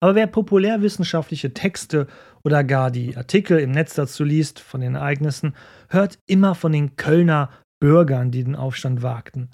[0.00, 2.06] Aber wer populärwissenschaftliche Texte
[2.44, 5.56] oder gar die Artikel im Netz dazu liest von den Ereignissen,
[5.88, 9.50] hört immer von den Kölner Bürgern, die den Aufstand wagten.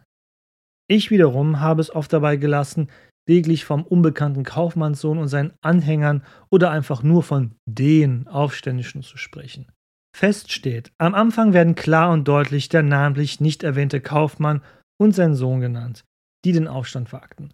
[0.89, 2.89] Ich wiederum habe es oft dabei gelassen,
[3.27, 9.73] lediglich vom unbekannten Kaufmannssohn und seinen Anhängern oder einfach nur von den Aufständischen zu sprechen.
[10.15, 14.63] Fest steht, am Anfang werden klar und deutlich der namentlich nicht erwähnte Kaufmann
[15.01, 16.05] und sein Sohn genannt,
[16.45, 17.53] die den Aufstand wagten.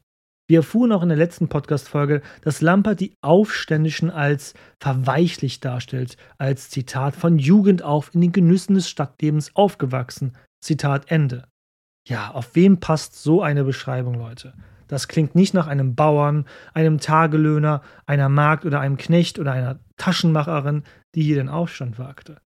[0.50, 6.70] Wir erfuhren auch in der letzten Podcast-Folge, dass Lampert die Aufständischen als verweichlicht darstellt, als
[6.70, 10.32] Zitat von Jugend auf in den Genüssen des Stadtlebens aufgewachsen.
[10.60, 11.46] Zitat Ende.
[12.04, 14.54] Ja, auf wen passt so eine Beschreibung, Leute?
[14.88, 19.78] Das klingt nicht nach einem Bauern, einem Tagelöhner, einer Magd oder einem Knecht oder einer
[19.98, 20.82] Taschenmacherin,
[21.14, 22.38] die hier den Aufstand wagte.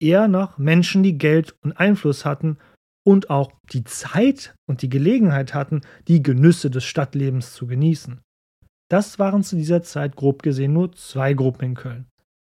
[0.00, 2.56] Eher nach Menschen, die Geld und Einfluss hatten
[3.04, 8.20] und auch die Zeit und die Gelegenheit hatten, die Genüsse des Stadtlebens zu genießen.
[8.90, 12.06] Das waren zu dieser Zeit grob gesehen nur zwei Gruppen in Köln.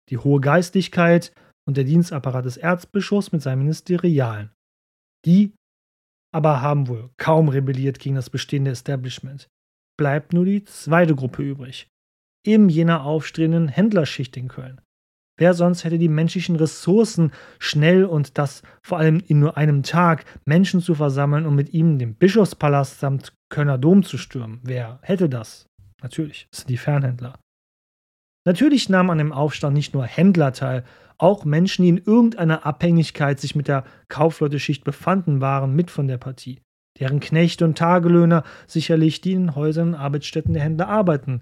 [0.10, 1.32] die hohe Geistlichkeit
[1.68, 4.52] und der Dienstapparat des Erzbischofs mit seinen Ministerialen.
[5.26, 5.54] Die
[6.34, 9.48] aber haben wohl kaum rebelliert gegen das bestehende Establishment.
[9.98, 11.88] Bleibt nur die zweite Gruppe übrig,
[12.46, 14.82] eben jener aufstrebenden Händlerschicht in Köln.
[15.42, 20.24] Wer sonst hätte die menschlichen Ressourcen, schnell und das vor allem in nur einem Tag
[20.46, 24.60] Menschen zu versammeln und mit ihm den Bischofspalast samt Kölner Dom zu stürmen?
[24.62, 25.66] Wer hätte das?
[26.04, 27.40] Natürlich, es sind die Fernhändler.
[28.46, 30.84] Natürlich nahmen an dem Aufstand nicht nur Händler teil,
[31.18, 36.20] auch Menschen, die in irgendeiner Abhängigkeit sich mit der Kaufleuteschicht befanden, waren mit von der
[36.20, 36.62] Partie.
[37.00, 41.42] Deren Knechte und Tagelöhner sicherlich, die in Häusern und Arbeitsstätten der Händler arbeiten,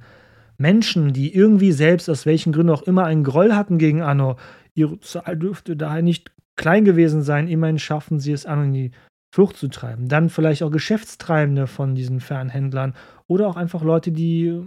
[0.60, 4.38] Menschen, die irgendwie selbst aus welchen Gründen auch immer einen Groll hatten gegen Anno,
[4.74, 7.48] ihre Zahl dürfte daher nicht klein gewesen sein.
[7.48, 8.92] Immerhin schaffen sie es, Anno in die
[9.34, 10.10] Flucht zu treiben.
[10.10, 12.94] Dann vielleicht auch Geschäftstreibende von diesen Fernhändlern
[13.28, 14.62] oder auch einfach Leute, die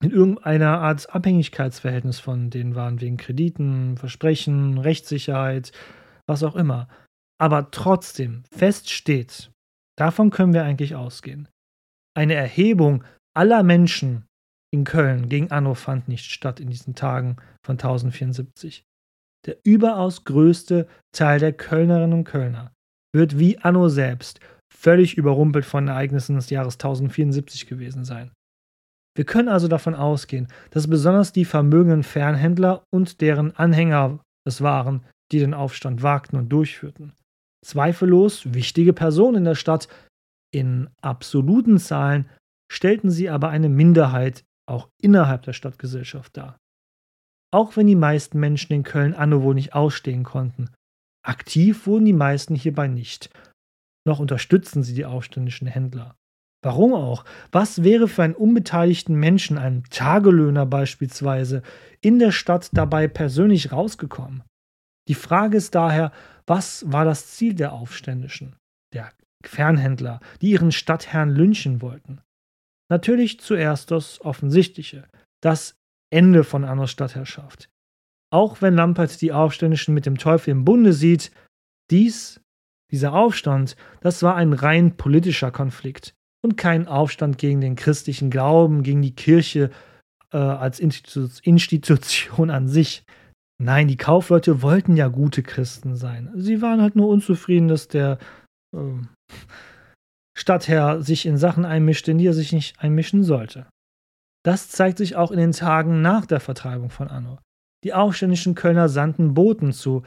[0.00, 5.72] in irgendeiner Art Abhängigkeitsverhältnis von denen waren, wegen Krediten, Versprechen, Rechtssicherheit,
[6.26, 6.88] was auch immer.
[7.40, 9.50] Aber trotzdem, fest steht,
[9.96, 11.48] davon können wir eigentlich ausgehen.
[12.14, 14.27] Eine Erhebung aller Menschen
[14.70, 18.84] in Köln gegen Anno fand nicht statt in diesen Tagen von 1074.
[19.46, 22.72] Der überaus größte Teil der Kölnerinnen und Kölner
[23.14, 24.40] wird wie Anno selbst
[24.72, 28.30] völlig überrumpelt von Ereignissen des Jahres 1074 gewesen sein.
[29.16, 35.04] Wir können also davon ausgehen, dass besonders die vermögenden Fernhändler und deren Anhänger es waren,
[35.32, 37.14] die den Aufstand wagten und durchführten.
[37.64, 39.88] Zweifellos wichtige Personen in der Stadt,
[40.54, 42.28] in absoluten Zahlen
[42.70, 46.58] stellten sie aber eine Minderheit auch innerhalb der Stadtgesellschaft dar.
[47.50, 50.70] Auch wenn die meisten Menschen in Köln Anno wohl nicht ausstehen konnten,
[51.24, 53.30] aktiv wurden die meisten hierbei nicht.
[54.06, 56.14] Noch unterstützten sie die aufständischen Händler.
[56.62, 57.24] Warum auch?
[57.52, 61.62] Was wäre für einen unbeteiligten Menschen, einen Tagelöhner beispielsweise,
[62.00, 64.42] in der Stadt dabei persönlich rausgekommen?
[65.08, 66.12] Die Frage ist daher,
[66.46, 68.56] was war das Ziel der Aufständischen,
[68.92, 69.12] der
[69.44, 72.20] Fernhändler, die ihren Stadtherrn lynchen wollten?
[72.90, 75.06] Natürlich zuerst das Offensichtliche,
[75.42, 75.74] das
[76.10, 77.68] Ende von Annos Stadtherrschaft.
[78.32, 81.30] Auch wenn Lampert die Aufständischen mit dem Teufel im Bunde sieht,
[81.90, 82.40] dies,
[82.90, 88.82] dieser Aufstand, das war ein rein politischer Konflikt und kein Aufstand gegen den christlichen Glauben,
[88.82, 89.70] gegen die Kirche
[90.32, 93.04] äh, als Institu Institution an sich.
[93.60, 96.30] Nein, die Kaufleute wollten ja gute Christen sein.
[96.36, 98.18] Sie waren halt nur unzufrieden, dass der
[98.74, 98.78] äh,
[100.38, 103.66] Stadtherr sich in Sachen einmischt, in die er sich nicht einmischen sollte.
[104.44, 107.38] Das zeigt sich auch in den Tagen nach der Vertreibung von Anno.
[107.84, 110.04] Die aufständischen Kölner sandten Boten zu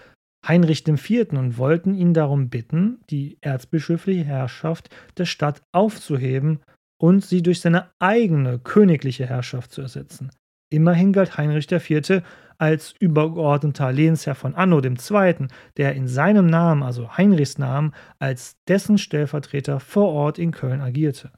[0.48, 1.34] Heinrich IV.
[1.34, 6.62] und wollten ihn darum bitten, die erzbischöfliche Herrschaft der Stadt aufzuheben
[6.98, 10.32] und sie durch seine eigene königliche Herrschaft zu ersetzen.
[10.72, 12.24] Immerhin galt Heinrich IV.
[12.58, 18.98] als übergeordneter Lehnsherr von Anno II., der in seinem Namen, also Heinrichs Namen, als dessen
[18.98, 21.32] Stellvertreter vor Ort in Köln agierte.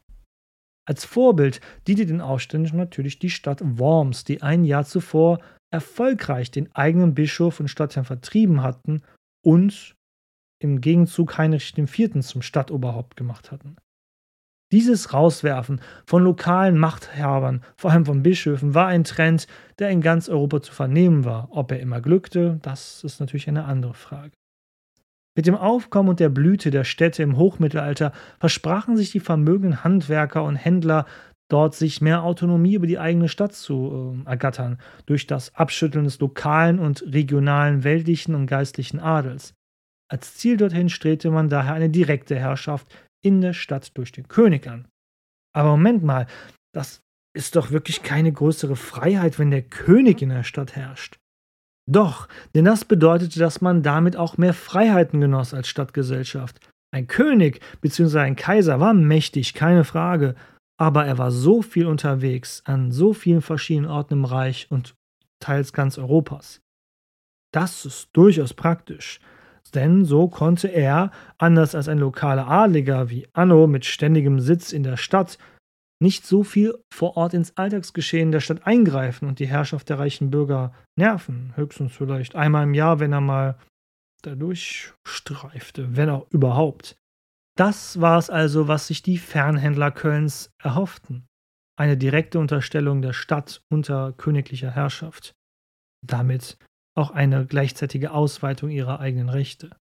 [0.86, 5.40] Als Vorbild diente den Aufständischen natürlich die Stadt Worms, die ein Jahr zuvor
[5.72, 9.02] erfolgreich den eigenen Bischof und Stadtherrn vertrieben hatten
[9.44, 9.96] und
[10.62, 12.20] im Gegenzug Heinrich IV.
[12.22, 13.78] zum Stadtoberhaupt gemacht hatten.
[14.74, 19.46] Dieses Rauswerfen von lokalen Machthabern, vor allem von Bischöfen, war ein Trend,
[19.78, 21.50] der in ganz Europa zu vernehmen war.
[21.52, 24.32] Ob er immer glückte, das ist natürlich eine andere Frage.
[25.36, 30.44] Mit dem Aufkommen und der Blüte der Städte im Hochmittelalter versprachen sich die vermögenden Handwerker
[30.44, 31.06] und Händler
[31.50, 36.20] dort sich mehr Autonomie über die eigene Stadt zu äh, ergattern, durch das Abschütteln des
[36.20, 39.54] lokalen und regionalen weltlichen und geistlichen Adels.
[40.08, 42.88] Als Ziel dorthin strebte man daher eine direkte Herrschaft
[43.24, 44.88] in der Stadt durch den König an.
[45.56, 46.28] Aber Moment mal,
[46.74, 47.02] das
[47.36, 51.18] ist doch wirklich keine größere Freiheit, wenn der König in der Stadt herrscht.
[51.90, 56.60] Doch, denn das bedeutete, dass man damit auch mehr Freiheiten genoss als Stadtgesellschaft.
[56.94, 58.20] Ein König bzw.
[58.20, 60.36] ein Kaiser war mächtig, keine Frage,
[60.80, 64.96] aber er war so viel unterwegs an so vielen verschiedenen Orten im Reich und
[65.40, 66.62] teils ganz Europas.
[67.52, 69.20] Das ist durchaus praktisch,
[69.74, 74.84] denn so konnte er, anders als ein lokaler Adliger wie Anno mit ständigem Sitz in
[74.84, 75.38] der Stadt,
[76.02, 80.32] nicht so viel vor Ort ins Alltagsgeschehen der Stadt eingreifen und die Herrschaft der reichen
[80.32, 81.54] Bürger nerven.
[81.56, 83.58] Höchstens vielleicht einmal im Jahr, wenn er mal
[84.22, 86.98] dadurch streifte, wenn auch überhaupt.
[87.56, 91.26] Das war es also, was sich die Fernhändler Kölns erhofften.
[91.80, 95.34] Eine direkte Unterstellung der Stadt unter königlicher Herrschaft.
[96.06, 96.58] Damit
[96.96, 99.76] auch eine gleichzeitige Ausweitung ihrer eigenen Rechte.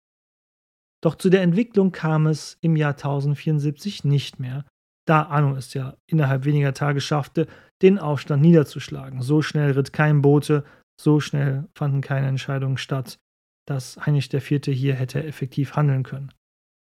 [1.03, 4.65] Doch zu der Entwicklung kam es im Jahr 1074 nicht mehr,
[5.07, 7.47] da Anno es ja innerhalb weniger Tage schaffte,
[7.83, 9.23] den Aufstand niederzuschlagen.
[9.23, 10.65] So schnell ritt kein Bote
[11.01, 13.19] so schnell fanden keine Entscheidungen statt,
[13.67, 14.67] dass Heinrich IV.
[14.67, 16.33] hier hätte effektiv handeln können.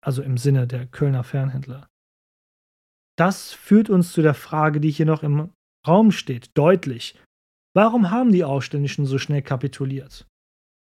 [0.05, 1.89] Also im Sinne der Kölner Fernhändler.
[3.17, 5.53] Das führt uns zu der Frage, die hier noch im
[5.87, 7.19] Raum steht, deutlich.
[7.75, 10.27] Warum haben die Aufständischen so schnell kapituliert?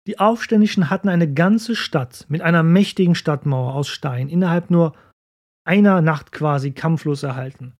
[0.06, 4.94] Die Aufständischen hatten eine ganze Stadt mit einer mächtigen Stadtmauer aus Stein innerhalb nur
[5.66, 7.74] einer Nacht quasi kampflos erhalten.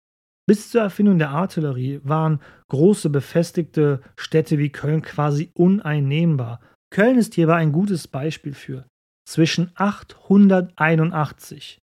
[0.45, 6.59] Bis zur Erfindung der Artillerie waren große befestigte Städte wie Köln quasi uneinnehmbar.
[6.89, 8.85] Köln ist hierbei ein gutes Beispiel für.
[9.25, 11.79] Zwischen 881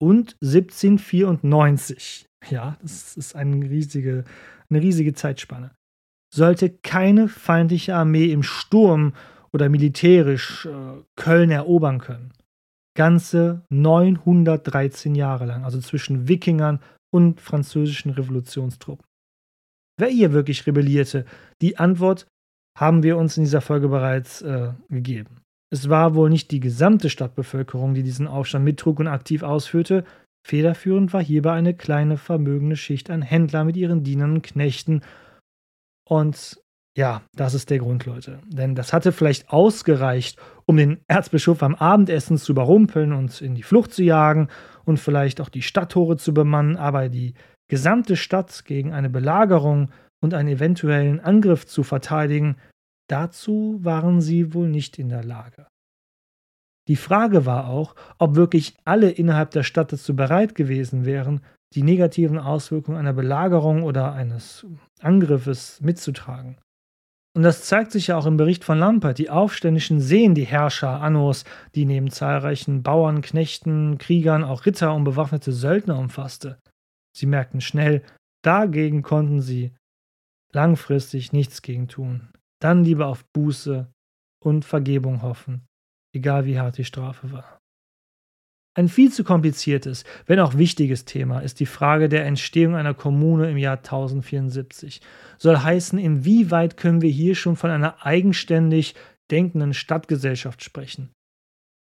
[0.00, 4.24] und 1794, ja, das ist eine riesige,
[4.70, 5.72] eine riesige Zeitspanne,
[6.34, 9.14] sollte keine feindliche Armee im Sturm
[9.52, 10.70] oder militärisch äh,
[11.16, 12.32] Köln erobern können.
[12.96, 16.80] Ganze 913 Jahre lang, also zwischen Wikingern
[17.12, 19.06] und französischen Revolutionstruppen.
[19.96, 21.24] Wer hier wirklich rebellierte,
[21.62, 22.26] die Antwort
[22.76, 25.40] haben wir uns in dieser Folge bereits äh, gegeben.
[25.72, 30.04] Es war wohl nicht die gesamte Stadtbevölkerung, die diesen Aufstand mittrug und aktiv ausführte.
[30.46, 35.02] Federführend war hierbei eine kleine vermögende Schicht an Händlern mit ihren Dienern und Knechten.
[36.08, 36.60] Und
[36.96, 38.40] ja, das ist der Grund, Leute.
[38.46, 43.64] Denn das hatte vielleicht ausgereicht, um den Erzbischof am Abendessen zu überrumpeln und in die
[43.64, 44.48] Flucht zu jagen
[44.84, 47.34] und vielleicht auch die Stadttore zu bemannen, aber die
[47.68, 49.90] gesamte Stadt gegen eine Belagerung
[50.22, 52.56] und einen eventuellen Angriff zu verteidigen,
[53.08, 55.66] dazu waren sie wohl nicht in der Lage.
[56.86, 61.40] Die Frage war auch, ob wirklich alle innerhalb der Stadt dazu bereit gewesen wären,
[61.74, 64.66] die negativen Auswirkungen einer Belagerung oder eines
[65.00, 66.56] Angriffes mitzutragen.
[67.36, 69.18] Und das zeigt sich ja auch im Bericht von Lampert.
[69.18, 71.44] Die Aufständischen sehen die Herrscher Annos,
[71.74, 76.60] die neben zahlreichen Bauern, Knechten, Kriegern auch Ritter und bewaffnete Söldner umfasste.
[77.16, 78.02] Sie merkten schnell,
[78.42, 79.72] dagegen konnten sie
[80.52, 82.28] langfristig nichts gegen tun.
[82.60, 83.90] Dann lieber auf Buße
[84.40, 85.66] und Vergebung hoffen,
[86.14, 87.58] egal wie hart die Strafe war.
[88.76, 93.48] Ein viel zu kompliziertes, wenn auch wichtiges Thema ist die Frage der Entstehung einer Kommune
[93.48, 95.00] im Jahr 1074.
[95.38, 98.96] Soll heißen, inwieweit können wir hier schon von einer eigenständig
[99.30, 101.10] denkenden Stadtgesellschaft sprechen?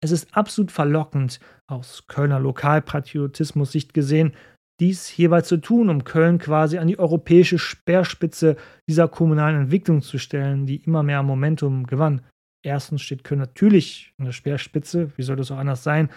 [0.03, 1.39] Es ist absolut verlockend,
[1.69, 4.33] aus Kölner Lokalpatriotismus-Sicht gesehen,
[4.81, 8.57] dies hierbei zu tun, um Köln quasi an die europäische Speerspitze
[8.89, 12.23] dieser kommunalen Entwicklung zu stellen, die immer mehr Momentum gewann.
[12.65, 16.09] Erstens steht Köln natürlich an der Speerspitze, wie soll das auch anders sein?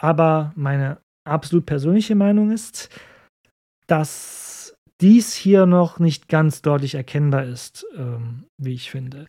[0.00, 2.88] Aber meine absolut persönliche Meinung ist,
[3.86, 9.26] dass dies hier noch nicht ganz deutlich erkennbar ist, ähm, wie ich finde.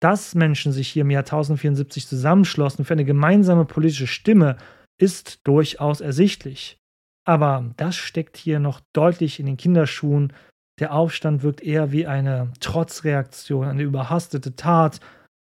[0.00, 4.58] Dass Menschen sich hier im Jahr 1074 zusammenschlossen für eine gemeinsame politische Stimme,
[5.00, 6.76] ist durchaus ersichtlich.
[7.24, 10.32] Aber das steckt hier noch deutlich in den Kinderschuhen.
[10.78, 15.00] Der Aufstand wirkt eher wie eine Trotzreaktion, eine überhastete Tat.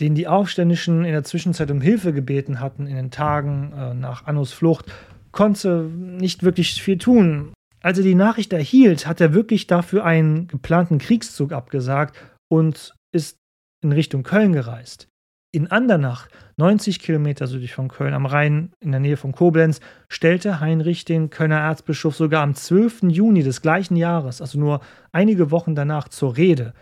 [0.00, 4.26] den die Aufständischen in der Zwischenzeit um Hilfe gebeten hatten in den Tagen äh, nach
[4.26, 4.92] Annos Flucht,
[5.38, 7.52] konnte nicht wirklich viel tun.
[7.80, 12.16] Als er die Nachricht erhielt, hat er wirklich dafür einen geplanten Kriegszug abgesagt
[12.50, 13.36] und ist
[13.80, 15.06] in Richtung Köln gereist.
[15.54, 16.26] In Andernach,
[16.56, 19.78] 90 Kilometer südlich von Köln am Rhein in der Nähe von Koblenz,
[20.08, 23.04] stellte Heinrich den Kölner Erzbischof sogar am 12.
[23.04, 24.80] Juni des gleichen Jahres, also nur
[25.12, 26.74] einige Wochen danach, zur Rede.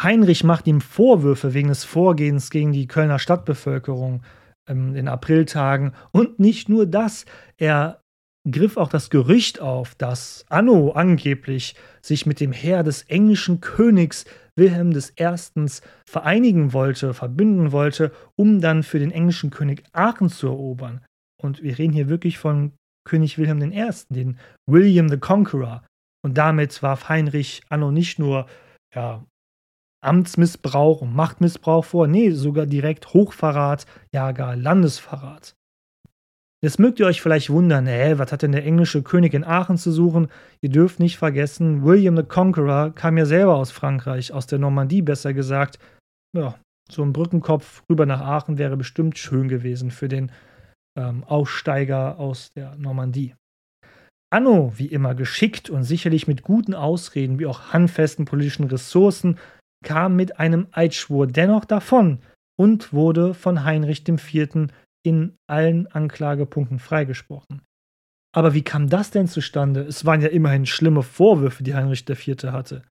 [0.00, 4.22] Heinrich macht ihm Vorwürfe wegen des Vorgehens gegen die Kölner Stadtbevölkerung
[4.68, 5.92] ähm, in Apriltagen.
[6.12, 7.24] Und nicht nur das,
[7.56, 8.00] er
[8.50, 14.24] griff auch das Gerücht auf, dass Anno angeblich sich mit dem Heer des englischen Königs
[14.56, 15.66] Wilhelm I.
[16.04, 21.04] vereinigen wollte, verbünden wollte, um dann für den englischen König Aachen zu erobern.
[21.40, 22.72] Und wir reden hier wirklich von
[23.08, 25.84] König Wilhelm I., den William the Conqueror.
[26.24, 28.46] Und damit warf Heinrich Anno nicht nur
[28.94, 29.24] ja,
[30.08, 35.54] Amtsmissbrauch und Machtmissbrauch vor, nee, sogar direkt Hochverrat, ja gar Landesverrat.
[36.60, 39.78] Jetzt mögt ihr euch vielleicht wundern, hä, was hat denn der englische König in Aachen
[39.78, 40.26] zu suchen?
[40.60, 45.02] Ihr dürft nicht vergessen, William the Conqueror kam ja selber aus Frankreich, aus der Normandie
[45.02, 45.78] besser gesagt.
[46.36, 46.56] Ja,
[46.90, 50.32] so ein Brückenkopf rüber nach Aachen wäre bestimmt schön gewesen für den
[50.98, 53.34] ähm, Aussteiger aus der Normandie.
[54.30, 59.38] Anno, wie immer geschickt und sicherlich mit guten Ausreden wie auch handfesten politischen Ressourcen,
[59.84, 62.18] kam mit einem Eidschwur dennoch davon
[62.58, 64.68] und wurde von Heinrich IV
[65.04, 67.62] in allen Anklagepunkten freigesprochen.
[68.34, 69.82] Aber wie kam das denn zustande?
[69.82, 72.44] Es waren ja immerhin schlimme Vorwürfe, die Heinrich IV.
[72.44, 72.82] hatte.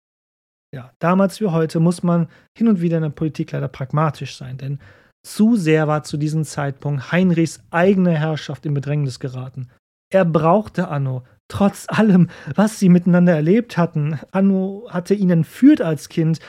[0.74, 2.28] Ja, damals wie heute muss man
[2.58, 4.80] hin und wieder in der Politik leider pragmatisch sein, denn
[5.26, 9.70] zu sehr war zu diesem Zeitpunkt Heinrichs eigene Herrschaft in Bedrängnis geraten.
[10.10, 14.20] Er brauchte Anno, trotz allem, was sie miteinander erlebt hatten.
[14.32, 16.40] Anno hatte ihn entführt als Kind,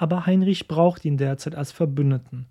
[0.00, 2.48] aber Heinrich braucht ihn derzeit als Verbündeten.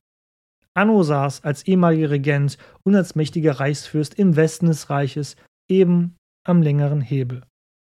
[0.76, 5.36] Anno saß als ehemaliger Regent und als mächtiger Reichsfürst im Westen des Reiches
[5.70, 6.16] eben
[6.46, 7.44] am längeren Hebel.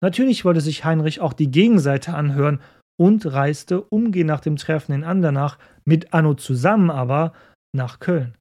[0.02, 2.60] Natürlich wollte sich Heinrich auch die Gegenseite anhören
[3.00, 7.32] und reiste umgehend nach dem Treffen in Andernach mit Anno zusammen aber
[7.74, 8.36] nach Köln.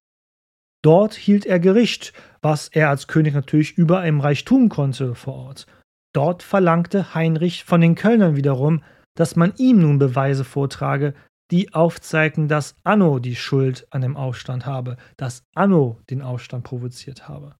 [0.84, 5.36] Dort hielt er Gericht, was er als König natürlich überall im Reich tun konnte vor
[5.36, 5.68] Ort.
[6.14, 8.84] Dort verlangte Heinrich von den Kölnern wiederum,
[9.16, 11.14] dass man ihm nun Beweise vortrage,
[11.52, 17.28] die aufzeigten, dass Anno die Schuld an dem Aufstand habe, dass Anno den Aufstand provoziert
[17.28, 17.56] habe.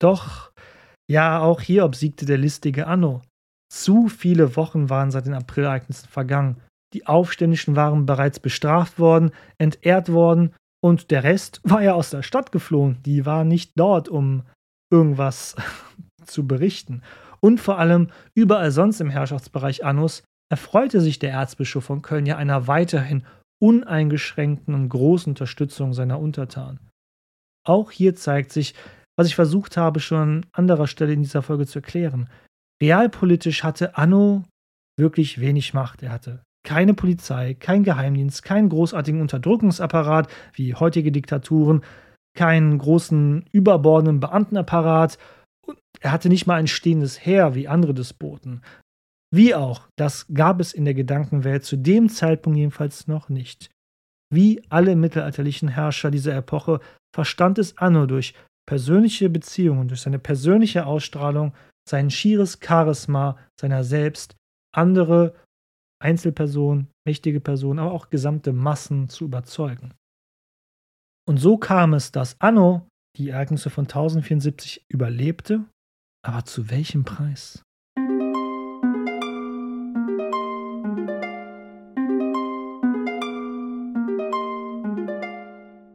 [0.00, 0.52] Doch,
[1.10, 3.22] ja, auch hier obsiegte der listige Anno.
[3.70, 6.60] Zu viele Wochen waren seit den Aprilereignissen vergangen.
[6.94, 12.22] Die Aufständischen waren bereits bestraft worden, entehrt worden und der Rest war ja aus der
[12.22, 12.98] Stadt geflohen.
[13.04, 14.44] Die war nicht dort, um
[14.90, 15.56] irgendwas
[16.24, 17.02] zu berichten.
[17.40, 22.36] Und vor allem überall sonst im Herrschaftsbereich Annus erfreute sich der Erzbischof von Köln ja
[22.36, 23.24] einer weiterhin
[23.62, 26.90] uneingeschränkten und großen Unterstützung seiner Untertanen.
[27.66, 28.74] Auch hier zeigt sich,
[29.16, 32.28] was ich versucht habe, schon an anderer Stelle in dieser Folge zu erklären.
[32.82, 34.44] Realpolitisch hatte Anno
[34.98, 36.02] wirklich wenig Macht.
[36.02, 41.82] Er hatte keine Polizei, kein Geheimdienst, keinen großartigen Unterdrückungsapparat wie heutige Diktaturen,
[42.34, 45.18] keinen großen überbordenden Beamtenapparat.
[46.00, 48.62] Er hatte nicht mal ein stehendes Heer wie andere Despoten.
[49.32, 53.70] Wie auch, das gab es in der Gedankenwelt zu dem Zeitpunkt jedenfalls noch nicht.
[54.32, 56.80] Wie alle mittelalterlichen Herrscher dieser Epoche
[57.14, 58.34] verstand es Anno durch
[58.66, 61.54] persönliche Beziehungen, durch seine persönliche Ausstrahlung,
[61.88, 64.36] sein schieres Charisma seiner selbst,
[64.72, 65.34] andere
[66.00, 69.92] Einzelpersonen, mächtige Personen, aber auch gesamte Massen zu überzeugen.
[71.28, 75.64] Und so kam es, dass Anno die Ereignisse von 1074 überlebte,
[76.24, 77.62] aber zu welchem Preis?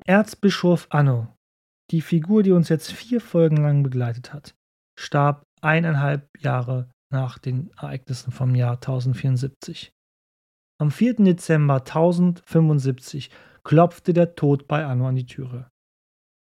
[0.08, 1.36] Erzbischof Anno,
[1.90, 4.54] die Figur, die uns jetzt vier Folgen lang begleitet hat,
[5.00, 9.92] starb eineinhalb Jahre nach den Ereignissen vom Jahr 1074.
[10.80, 11.16] Am 4.
[11.16, 13.32] Dezember 1075
[13.64, 15.72] klopfte der Tod bei Anno an die Türe.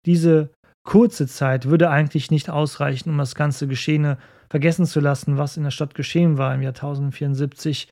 [0.08, 0.52] Diese
[0.84, 4.18] kurze Zeit würde eigentlich nicht ausreichen, um das ganze Geschehene
[4.50, 7.92] vergessen zu lassen, was in der Stadt geschehen war im Jahr 1074.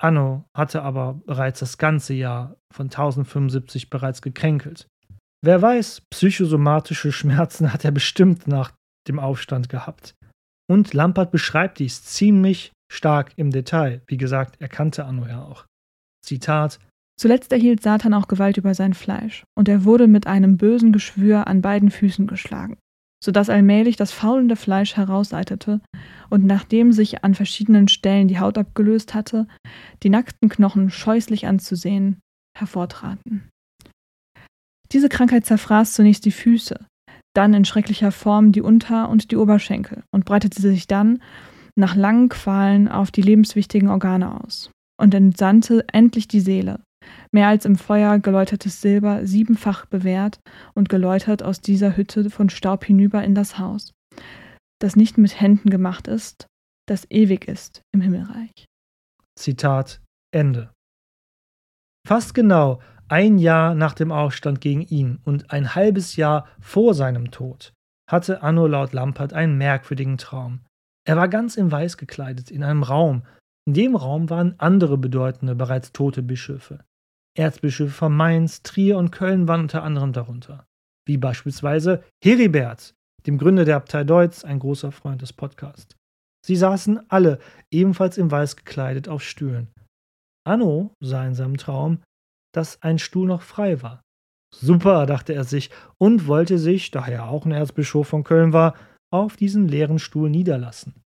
[0.00, 4.86] Anno hatte aber bereits das ganze Jahr von 1075 bereits gekränkelt.
[5.40, 8.72] Wer weiß, psychosomatische Schmerzen hat er bestimmt nach
[9.06, 10.14] dem Aufstand gehabt.
[10.70, 14.02] Und Lampert beschreibt dies ziemlich stark im Detail.
[14.06, 15.64] Wie gesagt, er kannte Anno ja auch.
[16.24, 16.80] Zitat
[17.18, 21.48] Zuletzt erhielt Satan auch Gewalt über sein Fleisch, und er wurde mit einem bösen Geschwür
[21.48, 22.76] an beiden Füßen geschlagen,
[23.24, 25.80] so dass allmählich das faulende Fleisch herausseitete
[26.30, 29.48] und nachdem sich an verschiedenen Stellen die Haut abgelöst hatte,
[30.04, 32.20] die nackten Knochen scheußlich anzusehen
[32.56, 33.48] hervortraten.
[34.92, 36.86] Diese Krankheit zerfraß zunächst die Füße,
[37.34, 41.22] dann in schrecklicher Form die Unter- und die Oberschenkel und breitete sich dann
[41.76, 44.70] nach langen Qualen auf die lebenswichtigen Organe aus
[45.00, 46.80] und entsandte endlich die Seele,
[47.30, 50.40] mehr als im Feuer geläutertes Silber siebenfach bewährt
[50.74, 53.92] und geläutert aus dieser Hütte von Staub hinüber in das Haus,
[54.80, 56.46] das nicht mit Händen gemacht ist,
[56.88, 58.66] das ewig ist im Himmelreich.
[59.38, 60.00] Zitat
[60.32, 60.72] Ende.
[62.06, 67.30] Fast genau ein Jahr nach dem Aufstand gegen ihn und ein halbes Jahr vor seinem
[67.30, 67.72] Tod
[68.08, 70.60] hatte Anno laut Lampert einen merkwürdigen Traum.
[71.06, 73.22] Er war ganz in Weiß gekleidet in einem Raum.
[73.66, 76.80] In dem Raum waren andere bedeutende, bereits tote Bischöfe.
[77.36, 80.66] Erzbischöfe von Mainz, Trier und Köln waren unter anderem darunter.
[81.06, 82.94] Wie beispielsweise Heribert,
[83.26, 85.96] dem Gründer der Abtei Deutz, ein großer Freund des Podcasts.
[86.44, 87.38] Sie saßen alle
[87.70, 89.68] ebenfalls in Weiß gekleidet auf Stühlen.
[90.44, 92.00] Anno sah in seinem Traum
[92.52, 94.02] dass ein Stuhl noch frei war.
[94.54, 98.74] Super, dachte er sich und wollte sich, da er auch ein Erzbischof von Köln war,
[99.12, 101.02] auf diesen leeren Stuhl niederlassen.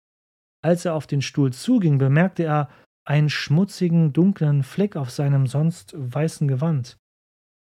[0.62, 2.70] Als er auf den Stuhl zuging, bemerkte er
[3.06, 6.98] einen schmutzigen, dunklen Fleck auf seinem sonst weißen Gewand.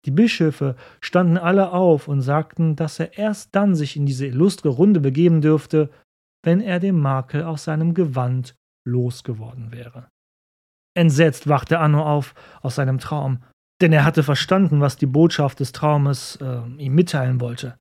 [0.07, 4.71] Die Bischöfe standen alle auf und sagten, dass er erst dann sich in diese illustre
[4.71, 5.91] Runde begeben dürfte,
[6.43, 8.55] wenn er den Makel auf seinem Gewand
[8.87, 10.09] losgeworden wäre.
[10.97, 13.43] Entsetzt wachte Anno auf aus seinem Traum,
[13.81, 17.79] denn er hatte verstanden, was die Botschaft des Traumes äh, ihm mitteilen wollte.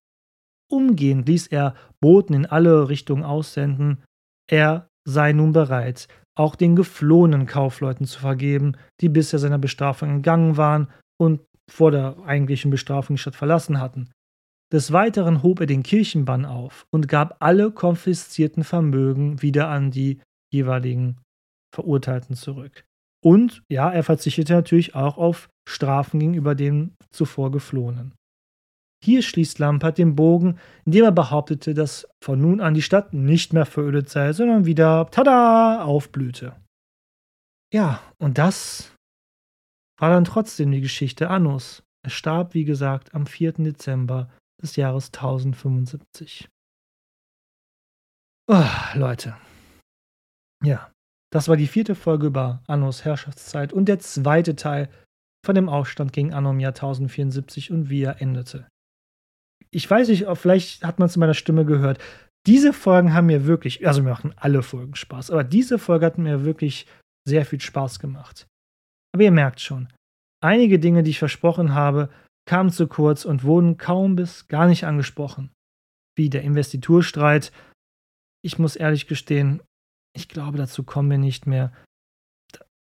[0.71, 4.03] Umgehend ließ er Boten in alle Richtungen aussenden,
[4.49, 10.57] er sei nun bereit, auch den geflohenen Kaufleuten zu vergeben, die bisher seiner Bestrafung entgangen
[10.57, 10.87] waren
[11.19, 14.09] und vor der eigentlichen Bestrafung die Stadt verlassen hatten.
[14.71, 20.21] Des Weiteren hob er den Kirchenbann auf und gab alle konfiszierten Vermögen wieder an die
[20.51, 21.17] jeweiligen
[21.73, 22.85] Verurteilten zurück.
[23.23, 28.13] Und ja, er verzichtete natürlich auch auf Strafen gegenüber den zuvor Geflohenen.
[29.03, 33.53] Hier schließt Lampert den Bogen, indem er behauptete, dass von nun an die Stadt nicht
[33.53, 36.55] mehr verödet sei, sondern wieder, tada, aufblühte.
[37.73, 38.93] Ja, und das
[39.99, 41.83] war dann trotzdem die Geschichte Annus.
[42.03, 43.53] Er starb, wie gesagt, am 4.
[43.53, 44.29] Dezember
[44.61, 46.49] des Jahres 1075.
[48.47, 48.63] Oh,
[48.95, 49.37] Leute.
[50.63, 50.91] Ja,
[51.31, 54.89] das war die vierte Folge über Annos Herrschaftszeit und der zweite Teil
[55.45, 58.67] von dem Aufstand gegen Anno im Jahr 1074 und wie er endete.
[59.71, 62.01] Ich weiß nicht, vielleicht hat man es in meiner Stimme gehört.
[62.47, 66.17] Diese Folgen haben mir wirklich, also mir machen alle Folgen Spaß, aber diese Folge hat
[66.17, 66.87] mir wirklich
[67.27, 68.47] sehr viel Spaß gemacht.
[69.13, 69.87] Aber ihr merkt schon,
[70.43, 72.09] einige Dinge, die ich versprochen habe,
[72.47, 75.51] kamen zu kurz und wurden kaum bis gar nicht angesprochen.
[76.17, 77.51] Wie der Investiturstreit.
[78.43, 79.61] Ich muss ehrlich gestehen,
[80.15, 81.71] ich glaube, dazu kommen wir nicht mehr.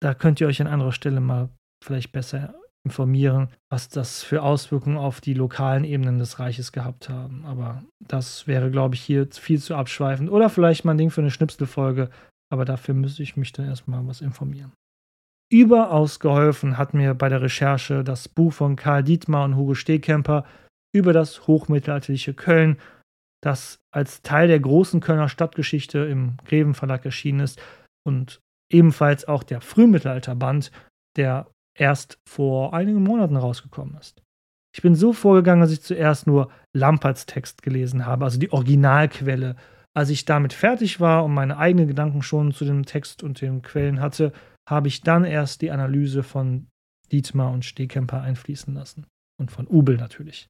[0.00, 1.48] Da könnt ihr euch an anderer Stelle mal
[1.84, 2.54] vielleicht besser
[2.84, 7.44] informieren, was das für Auswirkungen auf die lokalen Ebenen des Reiches gehabt haben.
[7.44, 10.30] Aber das wäre, glaube ich, hier viel zu abschweifend.
[10.30, 12.10] Oder vielleicht mal ein Ding für eine Schnipselfolge.
[12.50, 14.72] Aber dafür müsste ich mich dann erstmal was informieren.
[15.50, 20.44] Überaus geholfen hat mir bei der Recherche das Buch von Karl Dietmar und Hugo Stehkemper
[20.94, 22.78] über das hochmittelalterliche Köln
[23.42, 27.60] das als Teil der großen Kölner Stadtgeschichte im Greven Verlag erschienen ist
[28.06, 30.72] und ebenfalls auch der Frühmittelalterband,
[31.16, 34.22] der erst vor einigen Monaten rausgekommen ist.
[34.74, 39.56] Ich bin so vorgegangen, dass ich zuerst nur Lamperts Text gelesen habe, also die Originalquelle.
[39.96, 43.62] Als ich damit fertig war und meine eigenen Gedanken schon zu dem Text und den
[43.62, 44.32] Quellen hatte,
[44.68, 46.68] habe ich dann erst die Analyse von
[47.10, 49.06] Dietmar und Stehkemper einfließen lassen.
[49.40, 50.48] Und von Ubel natürlich.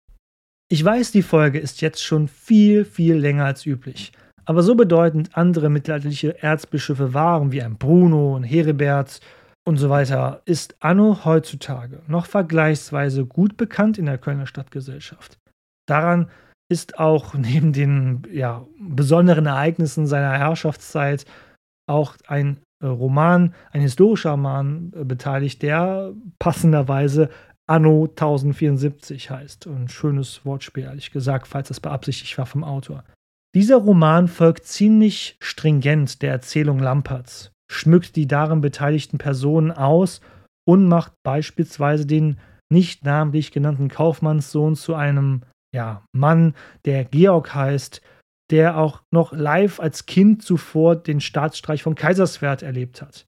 [0.70, 4.12] Ich weiß, die Folge ist jetzt schon viel, viel länger als üblich.
[4.44, 9.20] Aber so bedeutend andere mittelalterliche Erzbischöfe waren wie ein Bruno und Heribert
[9.66, 15.38] und so weiter, ist Anno heutzutage noch vergleichsweise gut bekannt in der Kölner Stadtgesellschaft.
[15.86, 16.30] Daran
[16.70, 21.24] ist auch neben den ja, besonderen Ereignissen seiner Herrschaftszeit
[21.86, 27.30] auch ein Roman, ein historischer Roman äh, beteiligt, der passenderweise
[27.68, 29.66] Anno 1074 heißt.
[29.66, 33.04] Ein schönes Wortspiel, ehrlich gesagt, falls das beabsichtigt war vom Autor.
[33.54, 40.20] Dieser Roman folgt ziemlich stringent der Erzählung Lamperts, schmückt die darin beteiligten Personen aus
[40.66, 42.38] und macht beispielsweise den
[42.70, 45.42] nicht namentlich genannten Kaufmannssohn zu einem
[45.74, 46.54] ja, Mann,
[46.84, 48.02] der Georg heißt,
[48.50, 53.26] der auch noch live als Kind zuvor den Staatsstreich von Kaiserswerth erlebt hat.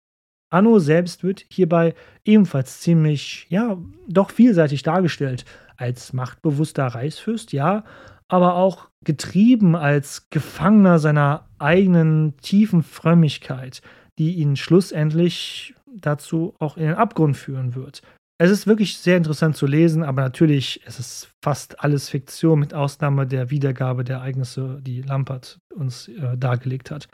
[0.51, 1.94] Anno selbst wird hierbei
[2.24, 3.78] ebenfalls ziemlich, ja,
[4.09, 5.44] doch vielseitig dargestellt.
[5.76, 7.84] Als machtbewusster Reichsfürst, ja,
[8.28, 13.80] aber auch getrieben als Gefangener seiner eigenen tiefen Frömmigkeit,
[14.18, 18.03] die ihn schlussendlich dazu auch in den Abgrund führen wird.
[18.38, 22.59] Es ist wirklich sehr interessant zu lesen, aber natürlich es ist es fast alles Fiktion
[22.59, 27.09] mit Ausnahme der Wiedergabe der Ereignisse, die Lampert uns äh, dargelegt hat.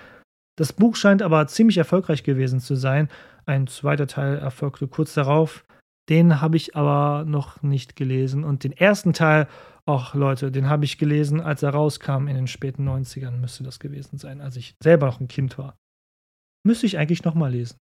[0.56, 3.08] Das Buch scheint aber ziemlich erfolgreich gewesen zu sein.
[3.44, 5.64] Ein zweiter Teil erfolgte kurz darauf.
[6.08, 8.44] Den habe ich aber noch nicht gelesen.
[8.44, 9.48] Und den ersten Teil,
[9.84, 13.78] ach Leute, den habe ich gelesen, als er rauskam in den späten 90ern, müsste das
[13.80, 15.76] gewesen sein, als ich selber noch ein Kind war.
[16.64, 17.76] Müsste ich eigentlich nochmal lesen.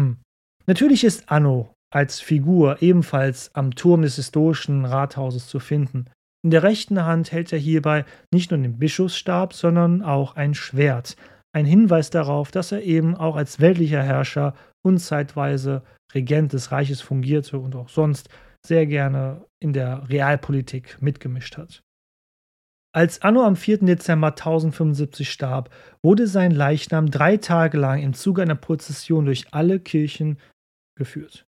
[0.00, 0.18] Hm.
[0.66, 6.06] Natürlich ist Anno als Figur ebenfalls am Turm des historischen Rathauses zu finden.
[6.44, 11.16] In der rechten Hand hält er hierbei nicht nur den Bischofsstab, sondern auch ein Schwert,
[11.56, 14.52] ein Hinweis darauf, dass er eben auch als weltlicher Herrscher
[14.84, 15.82] und zeitweise
[16.14, 18.28] Regent des Reiches fungierte und auch sonst
[18.64, 21.82] sehr gerne in der Realpolitik mitgemischt hat.
[22.94, 23.78] Als Anno am 4.
[23.78, 25.70] Dezember 1075 starb,
[26.02, 30.38] wurde sein Leichnam drei Tage lang im Zuge einer Prozession durch alle Kirchen
[30.94, 31.46] geführt.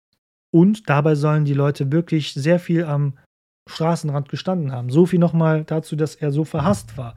[0.54, 3.18] Und dabei sollen die Leute wirklich sehr viel am
[3.68, 4.92] Straßenrand gestanden haben.
[4.92, 7.16] So viel nochmal dazu, dass er so verhasst war.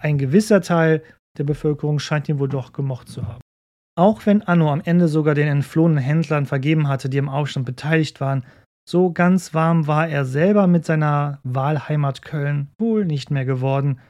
[0.00, 1.02] Ein gewisser Teil
[1.38, 3.40] der Bevölkerung scheint ihn wohl doch gemocht zu haben.
[3.98, 8.20] Auch wenn Anno am Ende sogar den entflohenen Händlern vergeben hatte, die im Aufstand beteiligt
[8.20, 8.44] waren,
[8.88, 14.00] so ganz warm war er selber mit seiner Wahlheimat Köln wohl nicht mehr geworden.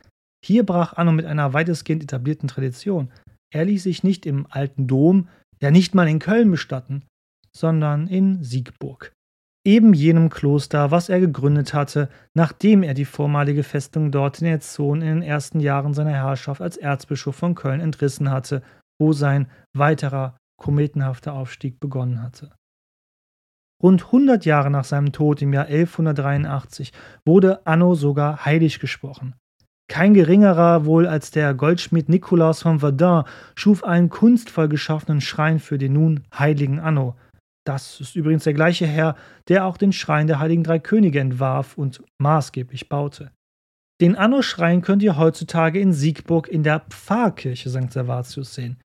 [0.44, 3.10] Hier brach Anno mit einer weitestgehend etablierten Tradition.
[3.52, 5.28] Er ließ sich nicht im alten Dom,
[5.60, 7.02] ja nicht mal in Köln bestatten,
[7.52, 9.12] sondern in Siegburg
[9.68, 15.02] eben jenem Kloster, was er gegründet hatte, nachdem er die vormalige Festung dort in Erzon
[15.02, 18.62] in den ersten Jahren seiner Herrschaft als Erzbischof von Köln entrissen hatte,
[18.98, 19.46] wo sein
[19.76, 22.50] weiterer kometenhafter Aufstieg begonnen hatte.
[23.82, 26.90] Rund 100 Jahre nach seinem Tod im Jahr 1183
[27.26, 29.34] wurde Anno sogar heilig gesprochen.
[29.90, 35.76] Kein geringerer wohl als der Goldschmied Nikolaus von Verdun schuf einen kunstvoll geschaffenen Schrein für
[35.76, 37.16] den nun heiligen Anno,
[37.68, 39.14] das ist übrigens der gleiche Herr,
[39.48, 43.30] der auch den Schrein der Heiligen Drei Könige entwarf und maßgeblich baute.
[44.00, 47.92] Den Anno-Schrein könnt ihr heutzutage in Siegburg in der Pfarrkirche St.
[47.92, 48.80] Servatius sehen.